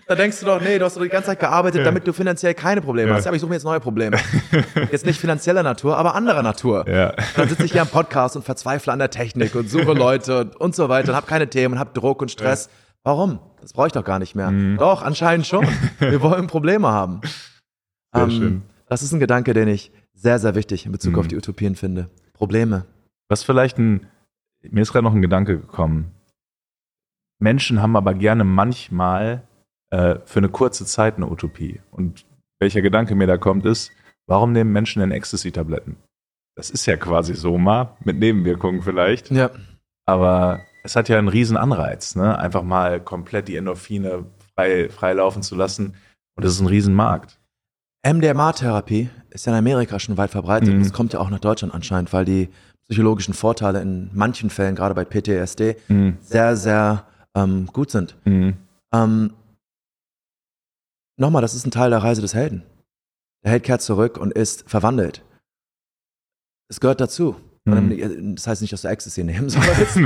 Da 0.07 0.13
denkst 0.13 0.39
du 0.39 0.45
doch, 0.45 0.61
nee, 0.61 0.77
du 0.77 0.85
hast 0.85 0.95
doch 0.95 1.01
die 1.01 1.09
ganze 1.09 1.29
Zeit 1.29 1.39
gearbeitet, 1.39 1.79
ja. 1.79 1.85
damit 1.85 2.05
du 2.05 2.13
finanziell 2.13 2.53
keine 2.53 2.79
Probleme 2.79 3.09
ja. 3.09 3.15
hast. 3.15 3.25
Ja, 3.25 3.29
aber 3.29 3.37
ich 3.37 3.41
suche 3.41 3.49
mir 3.49 3.55
jetzt 3.55 3.63
neue 3.63 3.79
Probleme. 3.79 4.17
jetzt 4.91 5.03
nicht 5.03 5.19
finanzieller 5.19 5.63
Natur, 5.63 5.97
aber 5.97 6.13
anderer 6.13 6.43
Natur. 6.43 6.87
Ja. 6.87 7.15
Dann 7.35 7.49
sitze 7.49 7.65
ich 7.65 7.71
hier 7.71 7.81
am 7.81 7.87
Podcast 7.87 8.35
und 8.35 8.45
verzweifle 8.45 8.93
an 8.93 8.99
der 8.99 9.09
Technik 9.09 9.55
und 9.55 9.67
suche 9.67 9.93
Leute 9.93 10.41
und, 10.41 10.55
und 10.57 10.75
so 10.75 10.89
weiter 10.89 11.09
und 11.09 11.15
habe 11.15 11.25
keine 11.25 11.49
Themen 11.49 11.73
und 11.73 11.79
habe 11.79 11.89
Druck 11.99 12.21
und 12.21 12.29
Stress. 12.29 12.69
Warum? 13.01 13.39
Das 13.61 13.73
brauche 13.73 13.87
ich 13.87 13.93
doch 13.93 14.03
gar 14.03 14.19
nicht 14.19 14.35
mehr. 14.35 14.51
Mhm. 14.51 14.77
Doch, 14.77 15.01
anscheinend 15.01 15.47
schon. 15.47 15.67
Wir 15.97 16.21
wollen 16.21 16.45
Probleme 16.45 16.89
haben. 16.89 17.21
Sehr 18.13 18.23
ähm, 18.25 18.29
schön. 18.29 18.61
Das 18.87 19.01
ist 19.01 19.11
ein 19.11 19.19
Gedanke, 19.19 19.55
den 19.55 19.67
ich 19.67 19.91
sehr, 20.13 20.37
sehr 20.37 20.53
wichtig 20.53 20.85
in 20.85 20.91
Bezug 20.91 21.13
mhm. 21.13 21.19
auf 21.19 21.27
die 21.27 21.35
Utopien 21.35 21.75
finde. 21.75 22.11
Probleme. 22.35 22.85
Was 23.29 23.43
vielleicht 23.43 23.77
ein, 23.77 24.07
mir 24.61 24.81
ist 24.81 24.91
gerade 24.91 25.03
noch 25.03 25.13
ein 25.13 25.21
Gedanke 25.21 25.57
gekommen. 25.57 26.11
Menschen 27.39 27.81
haben 27.81 27.95
aber 27.95 28.13
gerne 28.13 28.43
manchmal 28.43 29.43
äh, 29.91 30.19
für 30.25 30.39
eine 30.39 30.49
kurze 30.49 30.85
Zeit 30.85 31.15
eine 31.15 31.29
Utopie. 31.29 31.81
Und 31.91 32.25
welcher 32.59 32.81
Gedanke 32.81 33.15
mir 33.15 33.27
da 33.27 33.37
kommt, 33.37 33.65
ist, 33.65 33.91
warum 34.27 34.51
nehmen 34.51 34.71
Menschen 34.71 34.99
denn 34.99 35.11
Ecstasy-Tabletten? 35.11 35.97
Das 36.55 36.69
ist 36.69 36.85
ja 36.85 36.95
quasi 36.95 37.35
Soma, 37.35 37.97
mit 38.03 38.17
Nebenwirkungen 38.17 38.81
vielleicht. 38.81 39.29
Ja. 39.31 39.51
Aber 40.05 40.61
es 40.83 40.95
hat 40.95 41.09
ja 41.09 41.17
einen 41.17 41.27
riesen 41.27 41.57
Anreiz, 41.57 42.15
ne? 42.15 42.37
einfach 42.37 42.63
mal 42.63 43.01
komplett 43.01 43.47
die 43.47 43.57
Endorphine 43.57 44.25
frei, 44.53 44.89
frei 44.89 45.13
laufen 45.13 45.43
zu 45.43 45.55
lassen. 45.55 45.95
Und 46.35 46.45
das 46.45 46.53
ist 46.53 46.61
ein 46.61 46.67
Riesenmarkt. 46.67 47.39
MDMA-Therapie 48.05 49.09
ist 49.31 49.45
ja 49.45 49.53
in 49.53 49.57
Amerika 49.57 49.99
schon 49.99 50.17
weit 50.17 50.31
verbreitet. 50.31 50.73
Mhm. 50.73 50.79
Das 50.79 50.93
kommt 50.93 51.13
ja 51.13 51.19
auch 51.19 51.29
nach 51.29 51.39
Deutschland 51.39 51.73
anscheinend, 51.73 52.13
weil 52.13 52.25
die 52.25 52.49
psychologischen 52.87 53.33
Vorteile 53.33 53.81
in 53.81 54.11
manchen 54.13 54.49
Fällen, 54.49 54.75
gerade 54.75 54.93
bei 54.93 55.05
PTSD, 55.05 55.75
mhm. 55.87 56.17
sehr, 56.21 56.55
sehr 56.55 57.07
ähm, 57.33 57.67
gut 57.73 57.89
sind. 57.89 58.15
Mhm. 58.25 58.57
Ähm, 58.93 59.31
Nochmal, 61.17 61.41
das 61.41 61.53
ist 61.53 61.65
ein 61.65 61.71
Teil 61.71 61.91
der 61.91 62.03
Reise 62.03 62.21
des 62.21 62.33
Helden. 62.33 62.63
Der 63.43 63.51
Held 63.51 63.63
kehrt 63.63 63.81
zurück 63.81 64.17
und 64.17 64.33
ist 64.33 64.69
verwandelt. 64.69 65.23
Es 66.67 66.79
gehört 66.79 66.99
dazu. 66.99 67.35
Mhm. 67.65 68.35
Das 68.35 68.47
heißt 68.47 68.61
nicht, 68.61 68.73
dass 68.73 68.83
du 68.83 68.87
Ecstasy 68.87 69.23
nehmen 69.23 69.49
sollst. 69.49 69.99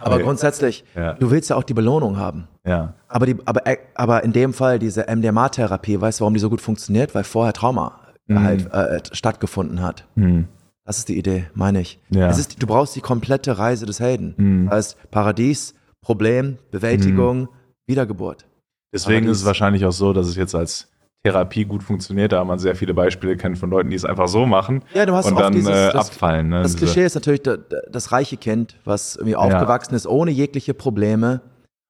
aber 0.00 0.18
grundsätzlich, 0.18 0.84
ja. 0.94 1.14
du 1.14 1.30
willst 1.30 1.50
ja 1.50 1.56
auch 1.56 1.62
die 1.62 1.74
Belohnung 1.74 2.16
haben. 2.16 2.48
Ja. 2.66 2.94
Aber, 3.08 3.26
die, 3.26 3.36
aber, 3.44 3.66
äh, 3.66 3.78
aber 3.94 4.24
in 4.24 4.32
dem 4.32 4.52
Fall, 4.52 4.78
diese 4.78 5.06
MDMA-Therapie, 5.08 6.00
weißt 6.00 6.20
du, 6.20 6.22
warum 6.22 6.34
die 6.34 6.40
so 6.40 6.50
gut 6.50 6.60
funktioniert? 6.60 7.14
Weil 7.14 7.24
vorher 7.24 7.52
Trauma 7.52 8.00
mhm. 8.26 8.42
halt 8.42 8.72
äh, 8.72 9.00
stattgefunden 9.12 9.82
hat. 9.82 10.06
Mhm. 10.16 10.48
Das 10.84 10.98
ist 10.98 11.08
die 11.08 11.16
Idee, 11.16 11.46
meine 11.54 11.80
ich. 11.80 11.98
Ja. 12.10 12.28
Es 12.28 12.38
ist, 12.38 12.62
du 12.62 12.66
brauchst 12.66 12.94
die 12.94 13.00
komplette 13.00 13.58
Reise 13.58 13.86
des 13.86 14.00
Helden. 14.00 14.34
Mhm. 14.36 14.66
Das 14.66 14.74
heißt, 14.74 15.10
Paradies, 15.10 15.74
Problem, 16.02 16.58
Bewältigung, 16.70 17.42
mhm. 17.42 17.48
Wiedergeburt. 17.86 18.46
Deswegen 18.92 19.26
ist 19.26 19.38
es 19.38 19.44
wahrscheinlich 19.44 19.84
auch 19.86 19.92
so, 19.92 20.12
dass 20.12 20.28
es 20.28 20.36
jetzt 20.36 20.54
als 20.54 20.88
Therapie 21.24 21.64
gut 21.64 21.82
funktioniert, 21.82 22.32
da 22.32 22.44
man 22.44 22.58
sehr 22.58 22.76
viele 22.76 22.92
Beispiele 22.92 23.36
kennt 23.38 23.56
von 23.56 23.70
Leuten, 23.70 23.88
die 23.88 23.96
es 23.96 24.04
einfach 24.04 24.28
so 24.28 24.44
machen 24.44 24.82
ja, 24.92 25.06
du 25.06 25.14
hast 25.14 25.26
und 25.26 25.38
dann 25.38 25.54
dieses, 25.54 25.70
äh, 25.70 25.92
das, 25.92 26.10
abfallen. 26.10 26.50
Ne? 26.50 26.62
Das 26.62 26.76
Klischee 26.76 27.04
ist 27.04 27.14
natürlich 27.14 27.42
das, 27.42 27.60
das 27.90 28.12
reiche 28.12 28.36
Kind, 28.36 28.76
was 28.84 29.16
irgendwie 29.16 29.34
aufgewachsen 29.34 29.92
ja. 29.92 29.96
ist 29.96 30.06
ohne 30.06 30.30
jegliche 30.30 30.74
Probleme 30.74 31.40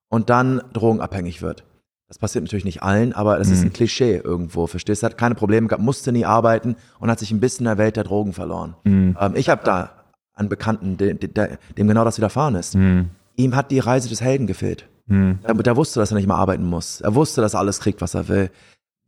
und 0.08 0.30
dann 0.30 0.62
drogenabhängig 0.72 1.42
wird. 1.42 1.64
Das 2.06 2.18
passiert 2.18 2.44
natürlich 2.44 2.64
nicht 2.64 2.84
allen, 2.84 3.12
aber 3.12 3.38
das 3.38 3.48
mhm. 3.48 3.54
ist 3.54 3.62
ein 3.64 3.72
Klischee 3.72 4.20
irgendwo. 4.22 4.68
Verstehst 4.68 5.02
du? 5.02 5.06
Hat 5.06 5.18
keine 5.18 5.34
Probleme 5.34 5.66
gehabt, 5.66 5.82
musste 5.82 6.12
nie 6.12 6.24
arbeiten 6.24 6.76
und 7.00 7.10
hat 7.10 7.18
sich 7.18 7.32
ein 7.32 7.40
bisschen 7.40 7.66
in 7.66 7.70
der 7.70 7.78
Welt 7.78 7.96
der 7.96 8.04
Drogen 8.04 8.32
verloren. 8.32 8.76
Mhm. 8.84 9.16
Ähm, 9.20 9.32
ich 9.34 9.48
habe 9.48 9.62
da 9.64 9.90
einen 10.34 10.48
Bekannten, 10.48 10.96
dem, 10.96 11.18
dem, 11.18 11.88
genau 11.88 12.04
das 12.04 12.18
widerfahren 12.18 12.54
ist. 12.54 12.76
Mhm. 12.76 13.10
Ihm 13.34 13.56
hat 13.56 13.72
die 13.72 13.80
Reise 13.80 14.08
des 14.08 14.20
Helden 14.20 14.46
gefehlt. 14.46 14.88
Mhm. 15.06 15.40
Der, 15.44 15.54
der 15.54 15.76
wusste, 15.76 15.98
dass 15.98 16.12
er 16.12 16.16
nicht 16.16 16.28
mehr 16.28 16.36
arbeiten 16.36 16.64
muss. 16.64 17.00
Er 17.00 17.16
wusste, 17.16 17.40
dass 17.40 17.54
er 17.54 17.60
alles 17.60 17.80
kriegt, 17.80 18.00
was 18.00 18.14
er 18.14 18.28
will. 18.28 18.50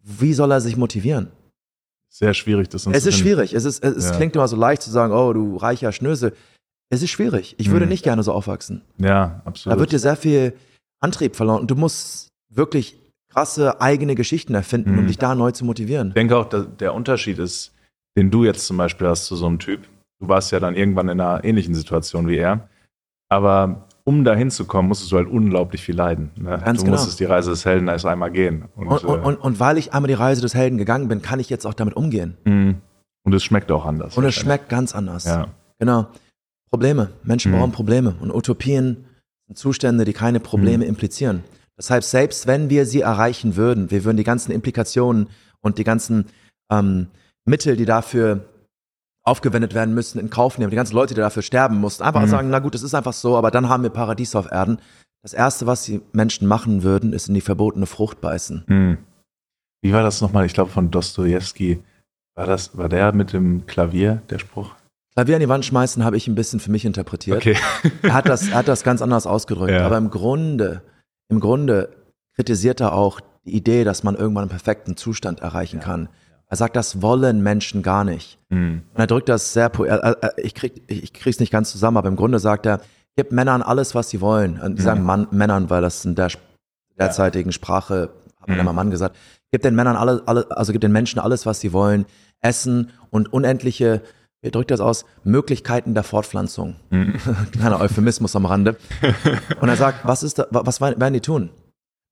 Wie 0.07 0.33
soll 0.35 0.53
er 0.53 0.61
sich 0.61 0.77
motivieren? 0.77 1.33
Sehr 2.09 2.33
schwierig, 2.33 2.69
das 2.69 2.87
Es 2.87 3.07
ist 3.07 3.19
schwierig. 3.19 3.53
Es, 3.53 3.65
ist, 3.65 3.83
es, 3.85 4.07
ja. 4.07 4.13
klingt 4.13 4.37
immer 4.37 4.47
so 4.47 4.57
leicht 4.57 4.83
zu 4.83 4.91
sagen, 4.91 5.13
oh, 5.13 5.33
du 5.33 5.57
reicher 5.57 5.91
Schnösel. 5.91 6.33
Es 6.89 7.03
ist 7.03 7.11
schwierig. 7.11 7.57
Ich 7.59 7.71
würde 7.71 7.87
mhm. 7.87 7.91
nicht 7.91 8.05
gerne 8.05 8.23
so 8.23 8.33
aufwachsen. 8.33 8.83
Ja, 8.99 9.43
absolut. 9.45 9.77
Da 9.77 9.81
wird 9.81 9.93
dir 9.93 9.99
sehr 9.99 10.17
viel 10.17 10.55
Antrieb 11.01 11.35
verloren 11.35 11.61
und 11.61 11.71
du 11.71 11.75
musst 11.75 12.29
wirklich 12.49 12.97
krasse 13.29 13.81
eigene 13.81 14.15
Geschichten 14.15 14.55
erfinden, 14.55 14.93
mhm. 14.93 15.01
um 15.01 15.07
dich 15.09 15.19
da 15.19 15.35
neu 15.35 15.51
zu 15.51 15.65
motivieren. 15.65 16.09
Ich 16.09 16.15
denke 16.15 16.37
auch, 16.37 16.49
der 16.49 16.95
Unterschied 16.95 17.39
ist, 17.39 17.75
den 18.17 18.31
du 18.31 18.45
jetzt 18.45 18.67
zum 18.67 18.77
Beispiel 18.77 19.09
hast 19.09 19.27
zu 19.27 19.35
so 19.35 19.47
einem 19.47 19.59
Typ. 19.59 19.83
Du 20.21 20.29
warst 20.29 20.53
ja 20.53 20.61
dann 20.61 20.77
irgendwann 20.77 21.09
in 21.09 21.21
einer 21.21 21.45
ähnlichen 21.45 21.75
Situation 21.75 22.29
wie 22.29 22.37
er. 22.37 22.69
Aber 23.29 23.89
um 24.07 24.23
da 24.25 24.35
hinzukommen, 24.35 24.89
musstest 24.89 25.11
du 25.11 25.17
halt 25.17 25.29
unglaublich 25.29 25.83
viel 25.83 25.97
leiden. 25.97 26.31
Ne? 26.37 26.61
Ganz 26.65 26.79
du 26.79 26.85
genau. 26.85 26.97
musstest 26.97 27.19
die 27.19 27.25
Reise 27.25 27.51
des 27.51 27.65
Helden 27.65 27.89
erst 27.89 28.07
einmal 28.07 28.31
gehen. 28.31 28.65
Und, 28.77 28.87
Und, 28.87 29.05
und, 29.05 29.19
äh, 29.19 29.27
und, 29.27 29.37
und 29.37 29.61
weil 29.61 29.79
ich 29.79 29.93
einmal 29.93 30.07
die 30.09 30.15
Reise 30.15 30.41
des 30.43 30.55
Helden 30.55 30.79
gegangen 30.79 31.09
bin, 31.09 31.23
kann 31.23 31.41
ich 31.41 31.51
jetzt 31.51 31.67
auch 31.67 31.75
damit 31.75 31.95
umgehen. 31.97 32.37
mh. 32.45 32.75
und 33.25 33.35
es 33.35 33.43
schmeckt 33.43 33.71
auch 33.73 33.85
anders. 33.85 34.17
Und 34.17 34.25
es 34.25 34.35
schmeckt 34.37 34.69
ganz 34.69 34.95
anders. 34.95 35.25
Ja. 35.25 35.49
Genau. 35.81 36.07
Probleme. 36.71 37.11
Menschen 37.25 37.51
Mhm. 37.53 37.57
brauchen 37.59 37.73
Probleme. 37.73 38.15
Und 38.21 38.31
Utopien 38.33 39.05
sind 39.49 39.59
Zustände, 39.59 40.05
die 40.05 40.13
keine 40.13 40.39
Probleme 40.41 40.85
Mhm. 40.85 40.91
implizieren. 40.91 41.43
Deshalb, 41.77 42.05
selbst 42.05 42.47
wenn 42.47 42.71
wir 42.71 42.87
sie 42.87 43.01
erreichen 43.01 43.57
würden, 43.57 43.91
wir 43.91 44.05
würden 44.05 44.17
die 44.17 44.25
ganzen 44.25 44.53
Implikationen 44.53 45.29
und 45.61 45.79
die 45.79 45.85
ganzen 45.85 46.27
ähm, 46.71 47.09
Mittel, 47.45 47.77
die 47.77 47.85
dafür 47.85 48.45
aufgewendet 49.27 49.75
werden 49.75 49.93
müssen, 49.95 50.19
in 50.19 50.31
Kauf 50.31 50.57
nehmen, 50.57 50.71
die 50.71 50.77
ganzen 50.77 50.95
Leute, 50.95 51.15
die 51.15 51.21
dafür 51.21 51.43
sterben 51.43 51.77
mussten, 51.81 52.03
einfach 52.05 52.23
Mhm. 52.23 52.29
sagen, 52.29 52.51
na 52.51 52.61
gut, 52.61 52.75
es 52.75 52.83
ist 52.83 52.95
einfach 52.95 53.13
so, 53.13 53.37
aber 53.37 53.51
dann 53.51 53.69
haben 53.69 53.83
wir 53.83 53.91
Paradies 53.91 54.35
auf 54.37 54.51
Erden. 54.51 54.79
Das 55.23 55.35
Erste, 55.35 55.67
was 55.67 55.83
die 55.85 56.01
Menschen 56.13 56.47
machen 56.47 56.85
würden, 56.85 57.13
ist 57.13 57.29
in 57.29 57.35
die 57.35 57.41
verbotene 57.41 57.87
Frucht 57.87 58.21
beißen. 58.21 58.65
Hm. 58.69 58.99
Wie 59.83 59.93
war 59.93 60.03
das 60.03 60.21
nochmal? 60.21 60.47
Ich 60.47 60.55
glaube 60.55 60.71
von 60.71 60.91
Dostoevsky. 60.93 61.83
War 62.37 62.47
das, 62.47 62.77
war 62.79 62.89
der 62.89 63.13
mit 63.13 63.33
dem 63.33 63.67
Klavier, 63.67 64.23
der 64.31 64.39
Spruch? 64.39 64.75
Klavier 65.15 65.37
an 65.37 65.41
die 65.41 65.49
Wand 65.49 65.65
schmeißen 65.65 66.05
habe 66.05 66.17
ich 66.17 66.29
ein 66.29 66.35
bisschen 66.35 66.61
für 66.61 66.71
mich 66.71 66.85
interpretiert. 66.85 67.39
Okay. 67.39 67.57
Er 68.03 68.15
hat 68.15 68.29
das, 68.29 68.49
er 68.49 68.55
hat 68.59 68.69
das 68.69 68.85
ganz 68.85 69.03
anders 69.03 69.27
ausgedrückt. 69.27 69.73
Ja. 69.73 69.85
Aber 69.87 69.97
im 69.97 70.11
Grunde, 70.11 70.83
im 71.29 71.41
Grunde 71.41 71.89
kritisiert 72.37 72.81
er 72.81 72.93
auch 72.93 73.21
die 73.45 73.57
Idee, 73.57 73.83
dass 73.83 74.03
man 74.05 74.15
irgendwann 74.15 74.43
einen 74.43 74.51
perfekten 74.51 74.97
Zustand 74.97 75.41
erreichen 75.41 75.81
kann. 75.81 76.09
Er 76.49 76.57
sagt, 76.57 76.77
das 76.77 77.03
wollen 77.03 77.43
Menschen 77.43 77.83
gar 77.83 78.05
nicht. 78.05 78.39
Hm. 78.51 78.83
Und 78.95 79.01
er 79.01 79.07
drückt 79.09 79.29
das 79.29 79.53
sehr, 79.53 79.71
ich 80.37 80.55
krieg, 80.55 80.83
ich 80.87 81.13
krieg's 81.13 81.41
nicht 81.41 81.51
ganz 81.51 81.73
zusammen, 81.73 81.97
aber 81.97 82.09
im 82.09 82.17
Grunde 82.17 82.39
sagt 82.39 82.67
er, 82.67 82.81
gib 83.17 83.33
Männern 83.33 83.63
alles, 83.63 83.95
was 83.95 84.11
sie 84.11 84.21
wollen. 84.21 84.61
Und 84.61 84.79
die 84.79 84.83
sagen 84.83 85.03
Mann, 85.03 85.27
Männern, 85.33 85.71
weil 85.71 85.83
das 85.83 86.05
in 86.05 86.15
der 86.15 86.29
derzeitigen 86.99 87.53
Sprache, 87.53 88.11
hat 88.41 88.49
man 88.49 88.57
Mhm. 88.57 88.61
immer 88.61 88.73
Mann 88.73 88.91
gesagt, 88.91 89.17
gib 89.51 89.63
den 89.63 89.75
Männern 89.75 89.97
alle, 89.97 90.23
alle, 90.27 90.47
also 90.57 90.73
gib 90.73 90.81
den 90.81 90.93
Menschen 90.93 91.19
alles, 91.19 91.47
was 91.47 91.61
sie 91.61 91.73
wollen. 91.73 92.07
Essen 92.41 92.91
und 93.11 93.33
unendliche, 93.33 94.03
wie 94.43 94.51
drückt 94.51 94.71
das 94.71 94.81
aus, 94.81 95.05
Möglichkeiten 95.25 95.95
der 95.95 96.05
Fortpflanzung. 96.05 96.77
Mhm. 96.91 97.15
Kleiner 97.53 97.81
Euphemismus 97.81 98.37
am 98.37 98.47
Rande. 98.47 98.77
Und 99.61 99.69
er 99.69 99.77
sagt, 99.77 100.07
was 100.07 100.23
ist 100.23 100.39
da, 100.39 100.47
wa- 100.51 100.63
was 100.65 100.81
werden 100.81 101.13
die 101.15 101.21
tun? 101.21 101.51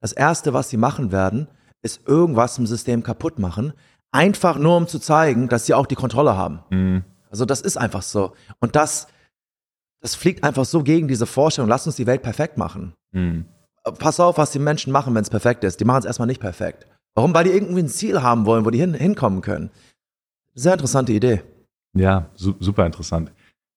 Das 0.00 0.12
erste, 0.12 0.52
was 0.52 0.70
sie 0.70 0.76
machen 0.76 1.12
werden, 1.12 1.46
ist 1.82 2.00
irgendwas 2.08 2.58
im 2.58 2.66
System 2.66 3.02
kaputt 3.02 3.38
machen, 3.38 3.74
einfach 4.14 4.58
nur 4.58 4.76
um 4.76 4.86
zu 4.86 4.98
zeigen, 4.98 5.48
dass 5.48 5.66
sie 5.66 5.74
auch 5.74 5.86
die 5.86 5.96
Kontrolle 5.96 6.36
haben. 6.36 6.60
Hm. 6.70 7.04
Also 7.30 7.44
das 7.44 7.60
ist 7.60 7.76
einfach 7.76 8.02
so. 8.02 8.32
Und 8.60 8.76
das, 8.76 9.08
das 10.00 10.14
fliegt 10.14 10.44
einfach 10.44 10.64
so 10.64 10.82
gegen 10.84 11.08
diese 11.08 11.26
Vorstellung, 11.26 11.68
lass 11.68 11.86
uns 11.86 11.96
die 11.96 12.06
Welt 12.06 12.22
perfekt 12.22 12.56
machen. 12.56 12.94
Hm. 13.12 13.46
Pass 13.98 14.20
auf, 14.20 14.38
was 14.38 14.52
die 14.52 14.60
Menschen 14.60 14.92
machen, 14.92 15.14
wenn 15.14 15.22
es 15.22 15.30
perfekt 15.30 15.64
ist. 15.64 15.80
Die 15.80 15.84
machen 15.84 15.98
es 15.98 16.04
erstmal 16.04 16.28
nicht 16.28 16.40
perfekt. 16.40 16.86
Warum? 17.14 17.34
Weil 17.34 17.44
die 17.44 17.50
irgendwie 17.50 17.82
ein 17.82 17.88
Ziel 17.88 18.22
haben 18.22 18.46
wollen, 18.46 18.64
wo 18.64 18.70
die 18.70 18.78
hin, 18.78 18.94
hinkommen 18.94 19.40
können. 19.42 19.70
Sehr 20.54 20.72
interessante 20.72 21.12
Idee. 21.12 21.42
Ja, 21.96 22.26
su 22.34 22.54
super 22.60 22.86
interessant. 22.86 23.32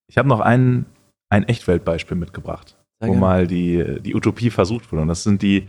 Ich 0.08 0.18
habe 0.18 0.30
noch 0.30 0.40
ein, 0.40 0.86
ein 1.30 1.44
Echtweltbeispiel 1.44 2.16
mitgebracht, 2.16 2.78
Sehr 3.00 3.10
wo 3.10 3.14
gerne. 3.14 3.20
mal 3.20 3.48
die, 3.48 4.02
die 4.02 4.16
Utopie 4.16 4.50
versucht 4.50 4.92
wurde. 4.92 5.02
Und 5.02 5.08
das 5.08 5.24
sind 5.24 5.42
die, 5.42 5.68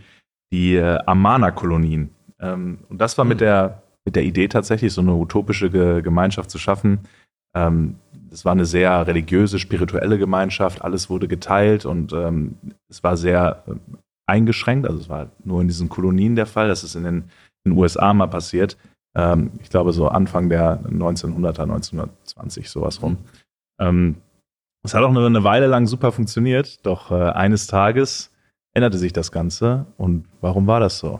die 0.51 0.75
äh, 0.75 0.99
Amana-Kolonien. 1.05 2.11
Ähm, 2.39 2.79
und 2.87 2.99
das 2.99 3.17
war 3.17 3.25
mit, 3.25 3.35
Hm. 3.41 3.45
der, 3.45 3.83
mit 4.09 4.15
der 4.15 4.23
Idee 4.23 4.47
tatsächlich, 4.47 4.91
so 4.91 5.01
eine 5.01 5.13
utopische 5.13 5.69
Ge 5.69 6.01
Gemeinschaft 6.01 6.49
zu 6.49 6.57
schaffen. 6.57 7.01
Ähm, 7.55 7.97
das 8.31 8.43
war 8.43 8.53
eine 8.53 8.65
sehr 8.65 9.05
religiöse, 9.05 9.59
spirituelle 9.59 10.17
Gemeinschaft. 10.17 10.81
Alles 10.83 11.11
wurde 11.11 11.27
geteilt 11.27 11.85
und 11.85 12.11
ähm, 12.11 12.57
es 12.89 13.03
war 13.03 13.17
sehr 13.17 13.63
ähm, 13.67 13.79
eingeschränkt. 14.25 14.87
Also 14.87 14.99
es 14.99 15.09
war 15.09 15.29
nur 15.43 15.61
in 15.61 15.67
diesen 15.67 15.89
Kolonien 15.89 16.35
der 16.35 16.47
Fall. 16.47 16.69
Das 16.69 16.83
ist 16.83 16.95
in 16.95 17.03
den, 17.03 17.15
in 17.63 17.71
den 17.71 17.77
USA 17.77 18.11
mal 18.15 18.25
passiert. 18.27 18.77
Ähm, 19.15 19.51
ich 19.61 19.69
glaube, 19.69 19.93
so 19.93 20.07
Anfang 20.07 20.49
der 20.49 20.81
1900er, 20.85 21.61
1920, 21.61 22.67
sowas 22.67 23.03
rum. 23.03 23.17
Ähm, 23.79 24.15
es 24.83 24.95
hat 24.95 25.03
auch 25.03 25.09
eine, 25.09 25.23
eine 25.23 25.43
Weile 25.43 25.67
lang 25.67 25.85
super 25.85 26.11
funktioniert, 26.11 26.83
doch 26.83 27.11
äh, 27.11 27.29
eines 27.29 27.67
Tages 27.67 28.31
änderte 28.73 28.97
sich 28.97 29.13
das 29.13 29.31
Ganze. 29.31 29.85
Und 29.97 30.25
warum 30.41 30.65
war 30.65 30.79
das 30.79 30.97
so? 30.97 31.19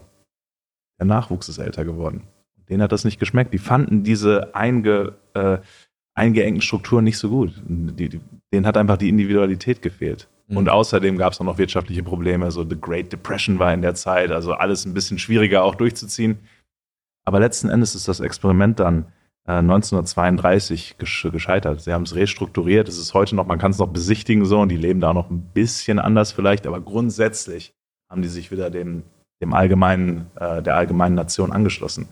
Der 0.99 1.05
Nachwuchs 1.05 1.49
ist 1.49 1.59
älter 1.59 1.85
geworden. 1.85 2.23
Denen 2.69 2.81
hat 2.81 2.91
das 2.91 3.05
nicht 3.05 3.19
geschmeckt. 3.19 3.53
Die 3.53 3.57
fanden 3.57 4.03
diese 4.03 4.53
einge, 4.55 5.13
äh, 5.33 5.57
eingeengten 6.13 6.61
Strukturen 6.61 7.03
nicht 7.03 7.17
so 7.17 7.29
gut. 7.29 7.53
Die, 7.67 8.09
die, 8.09 8.21
denen 8.53 8.65
hat 8.65 8.77
einfach 8.77 8.97
die 8.97 9.09
Individualität 9.09 9.81
gefehlt. 9.81 10.27
Mhm. 10.47 10.57
Und 10.57 10.69
außerdem 10.69 11.17
gab 11.17 11.33
es 11.33 11.41
auch 11.41 11.45
noch 11.45 11.57
wirtschaftliche 11.57 12.03
Probleme. 12.03 12.51
So 12.51 12.67
The 12.67 12.79
Great 12.79 13.11
Depression 13.11 13.59
war 13.59 13.73
in 13.73 13.81
der 13.81 13.95
Zeit, 13.95 14.31
also 14.31 14.53
alles 14.53 14.85
ein 14.85 14.93
bisschen 14.93 15.19
schwieriger 15.19 15.63
auch 15.63 15.75
durchzuziehen. 15.75 16.39
Aber 17.25 17.39
letzten 17.39 17.69
Endes 17.69 17.95
ist 17.95 18.07
das 18.07 18.19
Experiment 18.19 18.79
dann 18.79 19.05
äh, 19.47 19.53
1932 19.53 20.97
gesch 20.97 21.27
gescheitert. 21.31 21.81
Sie 21.81 21.93
haben 21.93 22.03
es 22.03 22.15
restrukturiert. 22.15 22.87
Es 22.87 22.97
ist 22.97 23.13
heute 23.13 23.35
noch, 23.35 23.45
man 23.45 23.59
kann 23.59 23.71
es 23.71 23.79
noch 23.79 23.89
besichtigen 23.89 24.45
so 24.45 24.59
und 24.59 24.69
die 24.69 24.77
leben 24.77 24.99
da 24.99 25.13
noch 25.13 25.29
ein 25.29 25.41
bisschen 25.53 25.99
anders 25.99 26.31
vielleicht, 26.31 26.67
aber 26.67 26.81
grundsätzlich 26.81 27.73
haben 28.09 28.21
die 28.21 28.27
sich 28.27 28.51
wieder 28.51 28.69
dem, 28.69 29.03
dem 29.41 29.53
allgemeinen, 29.53 30.27
äh, 30.35 30.61
der 30.61 30.75
allgemeinen 30.75 31.15
Nation 31.15 31.51
angeschlossen. 31.51 32.09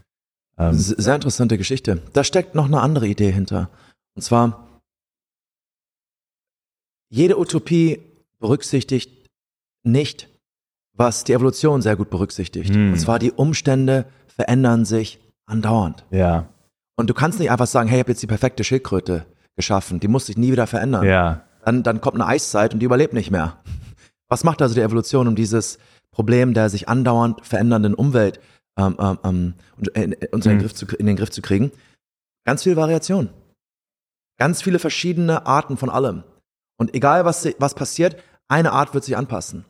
Ähm, 0.58 0.74
Sehr 0.74 1.16
interessante 1.16 1.58
Geschichte. 1.58 2.02
Da 2.14 2.24
steckt 2.24 2.56
noch 2.56 2.66
eine 2.66 2.82
andere 2.82 3.08
Idee 3.08 3.32
hinter. 3.32 3.70
Und 4.16 4.22
zwar, 4.24 4.82
jede 7.10 7.40
Utopie 7.40 8.02
berücksichtigt 8.40 9.30
nicht, 9.84 10.30
was 10.94 11.24
die 11.24 11.34
Evolution 11.34 11.82
sehr 11.82 11.96
gut 11.96 12.10
berücksichtigt. 12.10 12.74
Hm. 12.74 12.94
Und 12.94 13.00
zwar, 13.00 13.20
die 13.20 13.32
Umstände 13.32 14.06
verändern 14.28 14.86
sich 14.86 15.20
andauernd. 15.46 16.06
ja, 16.12 16.48
Und 16.96 17.10
du 17.10 17.14
kannst 17.14 17.40
nicht 17.40 17.52
einfach 17.52 17.68
sagen, 17.68 17.88
hey, 17.90 17.98
ich 18.00 18.04
habe 18.04 18.12
jetzt 18.12 18.24
die 18.24 18.28
perfekte 18.28 18.64
Schildkröte 18.64 19.26
geschaffen, 19.56 20.00
die 20.00 20.08
muss 20.08 20.26
sich 20.26 20.38
nie 20.38 20.52
wieder 20.52 20.68
verändern. 20.68 21.06
ja, 21.06 21.44
Dann, 21.64 21.84
dann 21.84 22.02
kommt 22.02 22.16
eine 22.16 22.26
Eiszeit 22.28 22.74
und 22.74 22.80
die 22.80 22.86
überlebt 22.86 23.14
nicht 23.14 23.32
mehr. 23.32 23.58
Was 24.28 24.44
macht 24.44 24.62
also 24.62 24.76
die 24.76 24.82
Evolution, 24.82 25.28
um 25.28 25.36
dieses 25.36 25.78
Problem 26.12 26.54
der 26.54 26.70
sich 26.70 26.90
andauernd 26.90 27.46
verändernden 27.46 27.94
Umwelt 27.94 28.40
ähm, 28.78 28.96
ähm, 29.00 29.18
ähm, 29.24 29.54
und- 29.78 29.88
in, 29.90 30.12
in, 30.14 30.42
den 30.42 30.56
Mhm. 30.58 30.60
Griff 30.62 30.74
zu, 30.74 30.86
in 30.98 31.06
den 31.06 31.16
Griff 31.16 31.32
zu 31.32 31.42
kriegen? 31.42 31.72
Ganz 32.46 32.64
viel 32.64 32.76
Variation. 32.76 33.30
Ganz 34.38 34.62
viele 34.62 34.80
verschiedene 34.80 35.46
Arten 35.46 35.78
von 35.78 35.90
allem. 35.90 36.24
Und 36.78 36.94
egal, 36.94 37.26
was, 37.26 37.48
was 37.60 37.74
passiert, 37.74 38.18
eine 38.48 38.72
Art 38.72 38.94
wird 38.94 39.04
sich 39.04 39.18
anpassen. 39.18 39.66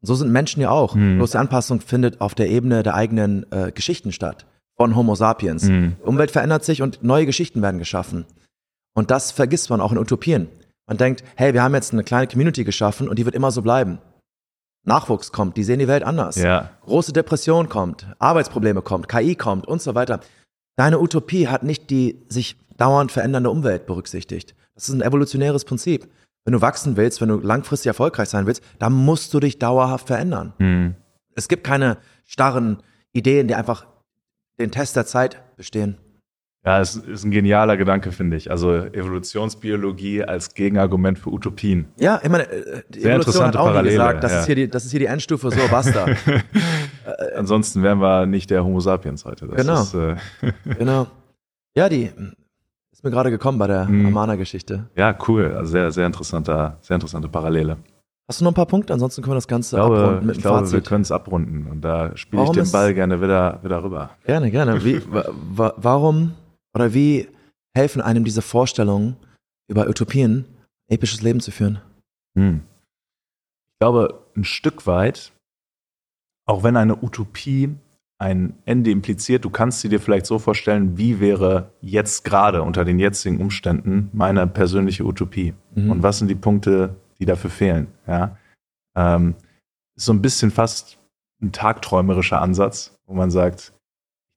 Und 0.00 0.06
so 0.06 0.14
sind 0.14 0.30
Menschen 0.32 0.60
ja 0.60 0.70
auch. 0.70 0.94
Mhm. 0.94 1.16
Bloß 1.18 1.32
die 1.32 1.38
Anpassung 1.38 1.80
findet 1.80 2.20
auf 2.20 2.34
der 2.34 2.48
Ebene 2.50 2.82
der 2.82 2.94
eigenen 2.94 3.50
äh, 3.52 3.72
Geschichten 3.72 4.12
statt. 4.12 4.46
Von 4.76 4.94
Homo 4.94 5.14
sapiens. 5.14 5.64
Mhm. 5.64 5.96
Die 6.00 6.04
Umwelt 6.04 6.30
verändert 6.30 6.64
sich 6.64 6.82
und 6.82 7.02
neue 7.02 7.26
Geschichten 7.26 7.62
werden 7.62 7.78
geschaffen. 7.78 8.26
Und 8.94 9.10
das 9.10 9.30
vergisst 9.30 9.70
man 9.70 9.80
auch 9.80 9.92
in 9.92 9.98
Utopien. 9.98 10.48
Man 10.86 10.96
denkt, 10.96 11.22
hey, 11.36 11.52
wir 11.54 11.62
haben 11.62 11.74
jetzt 11.74 11.92
eine 11.92 12.04
kleine 12.04 12.26
Community 12.26 12.64
geschaffen 12.64 13.08
und 13.08 13.18
die 13.18 13.24
wird 13.24 13.34
immer 13.34 13.50
so 13.50 13.62
bleiben. 13.62 13.98
Nachwuchs 14.88 15.30
kommt, 15.30 15.56
die 15.56 15.62
sehen 15.62 15.78
die 15.78 15.86
Welt 15.86 16.02
anders. 16.02 16.36
ja, 16.36 16.70
Große 16.84 17.12
Depression 17.12 17.68
kommt, 17.68 18.06
Arbeitsprobleme 18.18 18.82
kommt, 18.82 19.08
KI 19.08 19.36
kommt 19.36 19.66
und 19.66 19.80
so 19.80 19.94
weiter. 19.94 20.20
Deine 20.76 21.00
Utopie 21.00 21.48
hat 21.48 21.62
nicht 21.62 21.90
die 21.90 22.24
sich 22.28 22.56
dauernd 22.76 23.12
verändernde 23.12 23.50
Umwelt 23.50 23.86
berücksichtigt. 23.86 24.54
Das 24.74 24.88
ist 24.88 24.94
ein 24.94 25.02
evolutionäres 25.02 25.64
Prinzip. 25.64 26.08
Wenn 26.44 26.52
du 26.52 26.60
wachsen 26.60 26.96
willst, 26.96 27.20
wenn 27.20 27.28
du 27.28 27.38
langfristig 27.38 27.88
erfolgreich 27.88 28.28
sein 28.28 28.46
willst, 28.46 28.62
dann 28.78 28.92
musst 28.92 29.34
du 29.34 29.40
dich 29.40 29.58
dauerhaft 29.58 30.06
verändern. 30.06 30.54
Mhm. 30.58 30.94
Es 31.34 31.48
gibt 31.48 31.64
keine 31.64 31.98
starren 32.24 32.82
Ideen, 33.12 33.48
die 33.48 33.54
einfach 33.54 33.86
den 34.58 34.70
Test 34.70 34.96
der 34.96 35.06
Zeit 35.06 35.42
bestehen. 35.56 35.98
Ja, 36.66 36.80
es 36.80 36.96
ist 36.96 37.24
ein 37.24 37.30
genialer 37.30 37.76
Gedanke, 37.76 38.10
finde 38.12 38.36
ich. 38.36 38.50
Also 38.50 38.72
Evolutionsbiologie 38.74 40.24
als 40.24 40.52
Gegenargument 40.54 41.18
für 41.18 41.30
Utopien. 41.30 41.86
Ja, 41.98 42.20
ich 42.22 42.28
meine, 42.28 42.50
äh, 42.50 42.82
die 42.88 43.00
Sehr 43.00 43.14
Evolution 43.14 43.46
hat 43.46 43.56
auch 43.56 43.66
Parallele, 43.66 43.92
gesagt, 43.96 44.24
das, 44.24 44.32
ja. 44.32 44.40
ist 44.40 44.46
hier 44.46 44.54
die, 44.56 44.68
das 44.68 44.84
ist 44.84 44.90
hier 44.90 45.00
die 45.00 45.06
Endstufe, 45.06 45.50
so 45.50 45.56
basta. 45.70 46.06
Ansonsten 47.36 47.82
wären 47.82 48.00
wir 48.00 48.26
nicht 48.26 48.50
der 48.50 48.64
Homo 48.64 48.80
sapiens 48.80 49.24
heute. 49.24 49.46
Das 49.46 49.56
Genau. 49.56 49.80
Ist, 49.82 49.94
äh, 49.94 50.16
genau. 50.78 51.06
Ja, 51.76 51.88
die 51.88 52.10
ist 52.92 53.04
mir 53.04 53.10
gerade 53.10 53.30
gekommen 53.30 53.58
bei 53.58 53.66
der 53.68 53.84
Mhm. 53.86 54.06
Amana-Geschichte. 54.06 54.88
ja, 54.96 55.16
cool. 55.28 55.54
Also 55.56 55.70
sehr, 55.70 55.90
sehr 55.92 56.06
interessanter, 56.06 56.78
sehr 56.80 56.96
interessante 56.96 57.28
Parallele. 57.28 57.76
Hast 58.28 58.40
du 58.40 58.44
noch 58.44 58.50
ein 58.50 58.54
paar 58.54 58.66
Punkte? 58.66 58.92
Ansonsten 58.92 59.22
können 59.22 59.32
wir 59.32 59.36
das 59.36 59.48
Ganze 59.48 59.76
Ich 59.76 59.80
glaube, 59.80 59.98
abrunden 60.00 60.26
mit 60.26 60.36
ich 60.36 60.42
dem 60.42 60.48
glaube 60.50 60.60
wir 60.66 60.66
Fazit. 60.66 60.86
können 60.86 61.02
es 61.02 61.12
abrunden. 61.12 61.66
Und 61.70 61.80
da 61.82 62.14
spiele 62.16 62.42
ich 62.44 62.50
den 62.50 62.70
Ball 62.70 62.92
gerne 62.92 63.22
wieder, 63.22 63.60
wieder 63.62 63.82
rüber. 63.82 64.10
Gerne, 64.26 64.50
gerne. 64.50 64.84
Wie, 64.84 65.00
wa, 65.10 65.24
wa, 65.54 65.72
warum 65.78 66.32
oder 66.78 66.94
wie 66.94 67.28
helfen 67.74 68.00
einem 68.00 68.24
diese 68.24 68.42
Vorstellungen 68.42 69.16
über 69.68 69.88
Utopien, 69.88 70.44
episches 70.88 71.22
Leben 71.22 71.40
zu 71.40 71.50
führen? 71.50 71.80
Hm. 72.36 72.62
Ich 73.72 73.78
glaube, 73.80 74.26
ein 74.36 74.44
Stück 74.44 74.86
weit, 74.86 75.32
auch 76.46 76.62
wenn 76.62 76.76
eine 76.76 77.02
Utopie 77.02 77.74
ein 78.20 78.54
Ende 78.64 78.90
impliziert. 78.90 79.44
Du 79.44 79.50
kannst 79.50 79.80
sie 79.80 79.88
dir 79.88 80.00
vielleicht 80.00 80.26
so 80.26 80.38
vorstellen, 80.38 80.98
wie 80.98 81.20
wäre 81.20 81.72
jetzt 81.80 82.24
gerade 82.24 82.62
unter 82.62 82.84
den 82.84 82.98
jetzigen 82.98 83.40
Umständen 83.40 84.10
meine 84.12 84.46
persönliche 84.46 85.04
Utopie? 85.04 85.54
Mhm. 85.74 85.90
Und 85.90 86.02
was 86.02 86.18
sind 86.18 86.28
die 86.28 86.34
Punkte, 86.34 86.96
die 87.20 87.26
dafür 87.26 87.50
fehlen? 87.50 87.88
Ja, 88.06 88.36
ähm, 88.96 89.34
ist 89.96 90.06
so 90.06 90.12
ein 90.12 90.22
bisschen 90.22 90.50
fast 90.50 90.98
ein 91.40 91.52
tagträumerischer 91.52 92.42
Ansatz, 92.42 92.98
wo 93.06 93.14
man 93.14 93.30
sagt, 93.30 93.72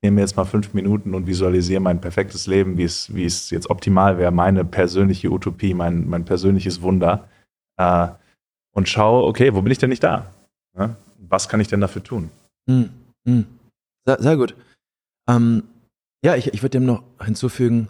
nehme 0.03 0.21
jetzt 0.21 0.35
mal 0.35 0.45
fünf 0.45 0.73
Minuten 0.73 1.13
und 1.13 1.27
visualisiere 1.27 1.79
mein 1.79 2.01
perfektes 2.01 2.47
Leben, 2.47 2.77
wie 2.77 2.83
es, 2.83 3.13
wie 3.13 3.25
es 3.25 3.49
jetzt 3.51 3.69
optimal 3.69 4.17
wäre, 4.17 4.31
meine 4.31 4.65
persönliche 4.65 5.29
Utopie, 5.31 5.73
mein, 5.73 6.09
mein 6.09 6.25
persönliches 6.25 6.81
Wunder. 6.81 7.27
Äh, 7.77 8.07
und 8.73 8.89
schaue, 8.89 9.25
okay, 9.25 9.53
wo 9.53 9.61
bin 9.61 9.71
ich 9.71 9.77
denn 9.77 9.89
nicht 9.89 10.03
da? 10.03 10.33
Ja? 10.77 10.95
Was 11.19 11.49
kann 11.49 11.59
ich 11.59 11.67
denn 11.67 11.81
dafür 11.81 12.03
tun? 12.03 12.31
Mhm. 12.67 12.89
Mhm. 13.25 13.45
Sehr, 14.05 14.21
sehr 14.21 14.37
gut. 14.37 14.55
Ähm, 15.29 15.63
ja, 16.23 16.35
ich, 16.35 16.53
ich 16.53 16.61
würde 16.61 16.79
dem 16.79 16.85
noch 16.85 17.03
hinzufügen, 17.23 17.89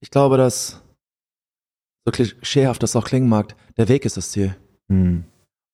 ich 0.00 0.10
glaube, 0.10 0.36
dass, 0.36 0.82
so 2.06 2.12
klischeehaft 2.12 2.82
das 2.82 2.96
auch 2.96 3.04
klingen 3.04 3.28
mag, 3.28 3.54
der 3.76 3.88
Weg 3.88 4.04
ist 4.04 4.16
das 4.16 4.30
Ziel. 4.30 4.56
Mhm. 4.88 5.24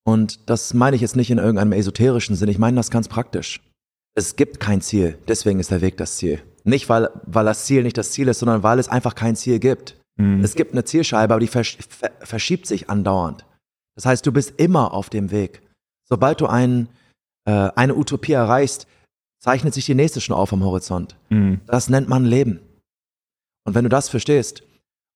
Und 0.04 0.48
das 0.48 0.74
meine 0.74 0.96
ich 0.96 1.02
jetzt 1.02 1.16
nicht 1.16 1.30
in 1.30 1.38
irgendeinem 1.38 1.72
esoterischen 1.72 2.36
Sinn, 2.36 2.48
ich 2.48 2.58
meine 2.58 2.76
das 2.76 2.90
ganz 2.90 3.08
praktisch. 3.08 3.60
Es 4.14 4.36
gibt 4.36 4.60
kein 4.60 4.80
Ziel, 4.80 5.18
deswegen 5.28 5.60
ist 5.60 5.70
der 5.70 5.80
Weg 5.80 5.96
das 5.96 6.16
Ziel. 6.16 6.42
Nicht, 6.64 6.88
weil, 6.88 7.08
weil 7.24 7.44
das 7.44 7.64
Ziel 7.64 7.82
nicht 7.82 7.96
das 7.96 8.12
Ziel 8.12 8.28
ist, 8.28 8.40
sondern 8.40 8.62
weil 8.62 8.78
es 8.78 8.88
einfach 8.88 9.14
kein 9.14 9.36
Ziel 9.36 9.58
gibt. 9.58 9.96
Mhm. 10.16 10.42
Es 10.44 10.54
gibt 10.54 10.72
eine 10.72 10.84
Zielscheibe, 10.84 11.34
aber 11.34 11.40
die 11.40 11.46
versch 11.46 11.78
verschiebt 12.20 12.66
sich 12.66 12.90
andauernd. 12.90 13.46
Das 13.94 14.06
heißt, 14.06 14.26
du 14.26 14.32
bist 14.32 14.54
immer 14.58 14.92
auf 14.92 15.10
dem 15.10 15.30
Weg. 15.30 15.62
Sobald 16.08 16.40
du 16.40 16.46
ein, 16.46 16.88
äh, 17.46 17.70
eine 17.74 17.94
Utopie 17.94 18.32
erreichst, 18.32 18.86
zeichnet 19.40 19.74
sich 19.74 19.86
die 19.86 19.94
nächste 19.94 20.20
schon 20.20 20.36
auf 20.36 20.52
am 20.52 20.64
Horizont. 20.64 21.16
Mhm. 21.30 21.60
Das 21.66 21.88
nennt 21.88 22.08
man 22.08 22.24
Leben. 22.24 22.60
Und 23.64 23.74
wenn 23.74 23.84
du 23.84 23.90
das 23.90 24.08
verstehst 24.08 24.62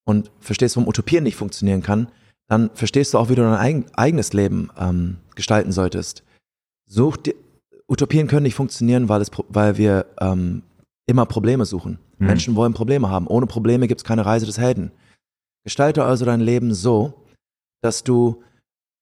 und 0.06 0.30
verstehst, 0.40 0.76
warum 0.76 0.88
Utopien 0.88 1.24
nicht 1.24 1.36
funktionieren 1.36 1.82
kann, 1.82 2.08
dann 2.48 2.70
verstehst 2.74 3.14
du 3.14 3.18
auch, 3.18 3.28
wie 3.28 3.34
du 3.34 3.42
dein 3.42 3.54
eigen, 3.54 3.86
eigenes 3.94 4.32
Leben 4.32 4.70
ähm, 4.78 5.16
gestalten 5.34 5.72
solltest. 5.72 6.22
Such 6.86 7.16
dir, 7.16 7.34
Utopien 7.88 8.26
können 8.26 8.44
nicht 8.44 8.54
funktionieren, 8.54 9.08
weil, 9.08 9.20
es, 9.20 9.30
weil 9.48 9.76
wir 9.76 10.06
ähm, 10.20 10.62
immer 11.06 11.26
Probleme 11.26 11.64
suchen. 11.64 11.98
Mhm. 12.18 12.26
Menschen 12.26 12.56
wollen 12.56 12.72
Probleme 12.72 13.08
haben. 13.08 13.26
Ohne 13.26 13.46
Probleme 13.46 13.88
gibt 13.88 14.00
es 14.00 14.04
keine 14.04 14.24
Reise 14.24 14.46
des 14.46 14.58
Helden. 14.58 14.92
Gestalte 15.64 16.04
also 16.04 16.24
dein 16.24 16.40
Leben 16.40 16.74
so, 16.74 17.14
dass 17.82 18.04
du 18.04 18.42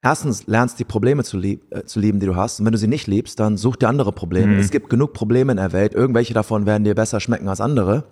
erstens 0.03 0.47
lernst 0.47 0.79
die 0.79 0.85
Probleme 0.85 1.23
zu, 1.25 1.38
lieb, 1.38 1.64
äh, 1.71 1.85
zu, 1.85 2.01
lieben, 2.01 2.21
die 2.21 2.27
du 2.27 2.37
hast. 2.37 2.59
Und 2.59 2.66
wenn 2.66 2.73
du 2.73 2.79
sie 2.79 2.88
nicht 2.88 3.07
liebst, 3.07 3.38
dann 3.38 3.57
such 3.57 3.77
dir 3.77 3.88
andere 3.88 4.12
Probleme. 4.12 4.55
Mhm. 4.55 4.59
Es 4.59 4.71
gibt 4.71 4.90
genug 4.90 5.12
Probleme 5.12 5.53
in 5.53 5.59
der 5.59 5.73
Welt. 5.73 5.95
Irgendwelche 5.95 6.35
davon 6.35 6.66
werden 6.66 6.85
dir 6.85 6.95
besser 6.95 7.21
schmecken 7.21 7.49
als 7.49 7.61
andere. 7.61 8.05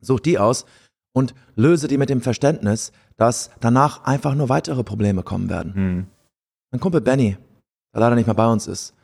Such 0.00 0.20
die 0.20 0.38
aus 0.38 0.64
und 1.12 1.34
löse 1.56 1.88
die 1.88 1.98
mit 1.98 2.10
dem 2.10 2.20
Verständnis, 2.20 2.92
dass 3.16 3.50
danach 3.60 4.04
einfach 4.04 4.34
nur 4.34 4.48
weitere 4.48 4.84
Probleme 4.84 5.22
kommen 5.22 5.50
werden. 5.50 5.72
Mhm. 5.74 6.06
Mein 6.70 6.80
Kumpel 6.80 7.00
Benny, 7.00 7.36
der 7.94 8.00
leider 8.00 8.14
nicht 8.14 8.26
mehr 8.26 8.34
bei 8.34 8.46
uns 8.46 8.66
ist, 8.66 8.94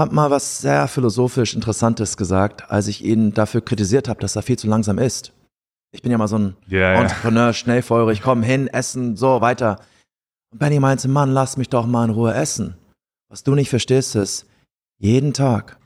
hat 0.00 0.12
mal 0.12 0.30
was 0.30 0.60
sehr 0.60 0.88
philosophisch 0.88 1.54
Interessantes 1.54 2.16
gesagt, 2.16 2.70
als 2.70 2.88
ich 2.88 3.04
ihn 3.04 3.32
dafür 3.32 3.60
kritisiert 3.60 4.08
habe, 4.08 4.20
dass 4.20 4.36
er 4.36 4.42
viel 4.42 4.58
zu 4.58 4.66
langsam 4.66 4.98
ist. 4.98 5.32
Ich 5.92 6.02
bin 6.02 6.10
ja 6.10 6.18
mal 6.18 6.28
so 6.28 6.38
ein 6.38 6.56
yeah, 6.70 7.00
Entrepreneur, 7.00 7.44
yeah. 7.44 7.52
schnellfeurig, 7.52 8.22
komm 8.22 8.42
hin, 8.42 8.68
essen, 8.68 9.16
so 9.16 9.40
weiter. 9.40 9.80
Und 10.50 10.58
Benny 10.58 10.80
meinte, 10.80 11.08
Mann, 11.08 11.32
lass 11.32 11.56
mich 11.56 11.68
doch 11.68 11.86
mal 11.86 12.04
in 12.04 12.10
Ruhe 12.10 12.34
essen. 12.34 12.76
Was 13.28 13.44
du 13.44 13.54
nicht 13.54 13.70
verstehst 13.70 14.16
ist, 14.16 14.46
jeden 14.98 15.32
Tag 15.32 15.78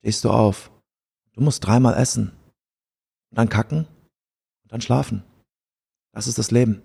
stehst 0.00 0.24
du 0.24 0.30
auf. 0.30 0.70
Du 1.32 1.40
musst 1.40 1.66
dreimal 1.66 1.94
essen. 1.94 2.32
Und 3.30 3.38
dann 3.38 3.48
kacken 3.48 3.86
und 4.64 4.72
dann 4.72 4.80
schlafen. 4.80 5.24
Das 6.12 6.26
ist 6.26 6.38
das 6.38 6.50
Leben. 6.50 6.82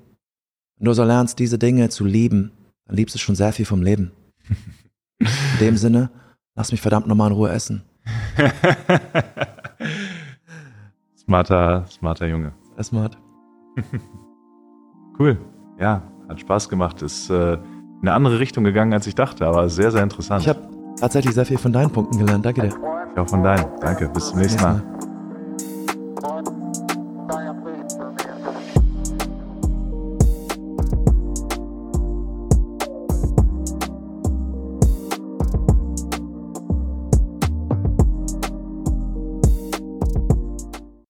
Wenn 0.77 0.85
du 0.85 0.93
so 0.93 1.03
lernst, 1.03 1.39
diese 1.39 1.59
Dinge 1.59 1.89
zu 1.89 2.05
lieben, 2.05 2.51
dann 2.85 2.95
liebst 2.95 3.15
du 3.15 3.19
schon 3.19 3.35
sehr 3.35 3.51
viel 3.51 3.65
vom 3.65 3.81
Leben. 3.81 4.11
In 5.19 5.59
dem 5.59 5.77
Sinne, 5.77 6.11
lass 6.57 6.71
mich 6.71 6.81
verdammt 6.81 7.07
nochmal 7.07 7.29
in 7.29 7.35
Ruhe 7.37 7.49
essen. 7.51 7.83
smarter, 11.17 11.85
smarter 11.87 12.27
Junge. 12.27 12.51
Sehr 12.75 12.83
smart. 12.83 13.17
cool. 15.19 15.37
Ja, 15.79 16.01
hat 16.27 16.39
Spaß 16.41 16.67
gemacht. 16.67 17.01
Ist 17.01 17.29
äh, 17.29 17.53
in 17.53 17.61
eine 18.01 18.13
andere 18.13 18.39
Richtung 18.39 18.63
gegangen, 18.63 18.91
als 18.91 19.07
ich 19.07 19.15
dachte, 19.15 19.45
aber 19.45 19.69
sehr, 19.69 19.91
sehr 19.91 20.03
interessant. 20.03 20.41
Ich 20.41 20.49
habe 20.49 20.67
tatsächlich 20.99 21.33
sehr 21.35 21.45
viel 21.45 21.57
von 21.57 21.71
deinen 21.71 21.91
Punkten 21.91 22.17
gelernt. 22.17 22.45
Danke 22.45 22.61
dir. 22.61 22.75
Ich 23.13 23.19
auch 23.19 23.29
von 23.29 23.43
deinen. 23.43 23.65
Danke. 23.79 24.09
Bis 24.09 24.29
zum 24.29 24.39
nächsten 24.39 24.61
Mal. 24.61 24.96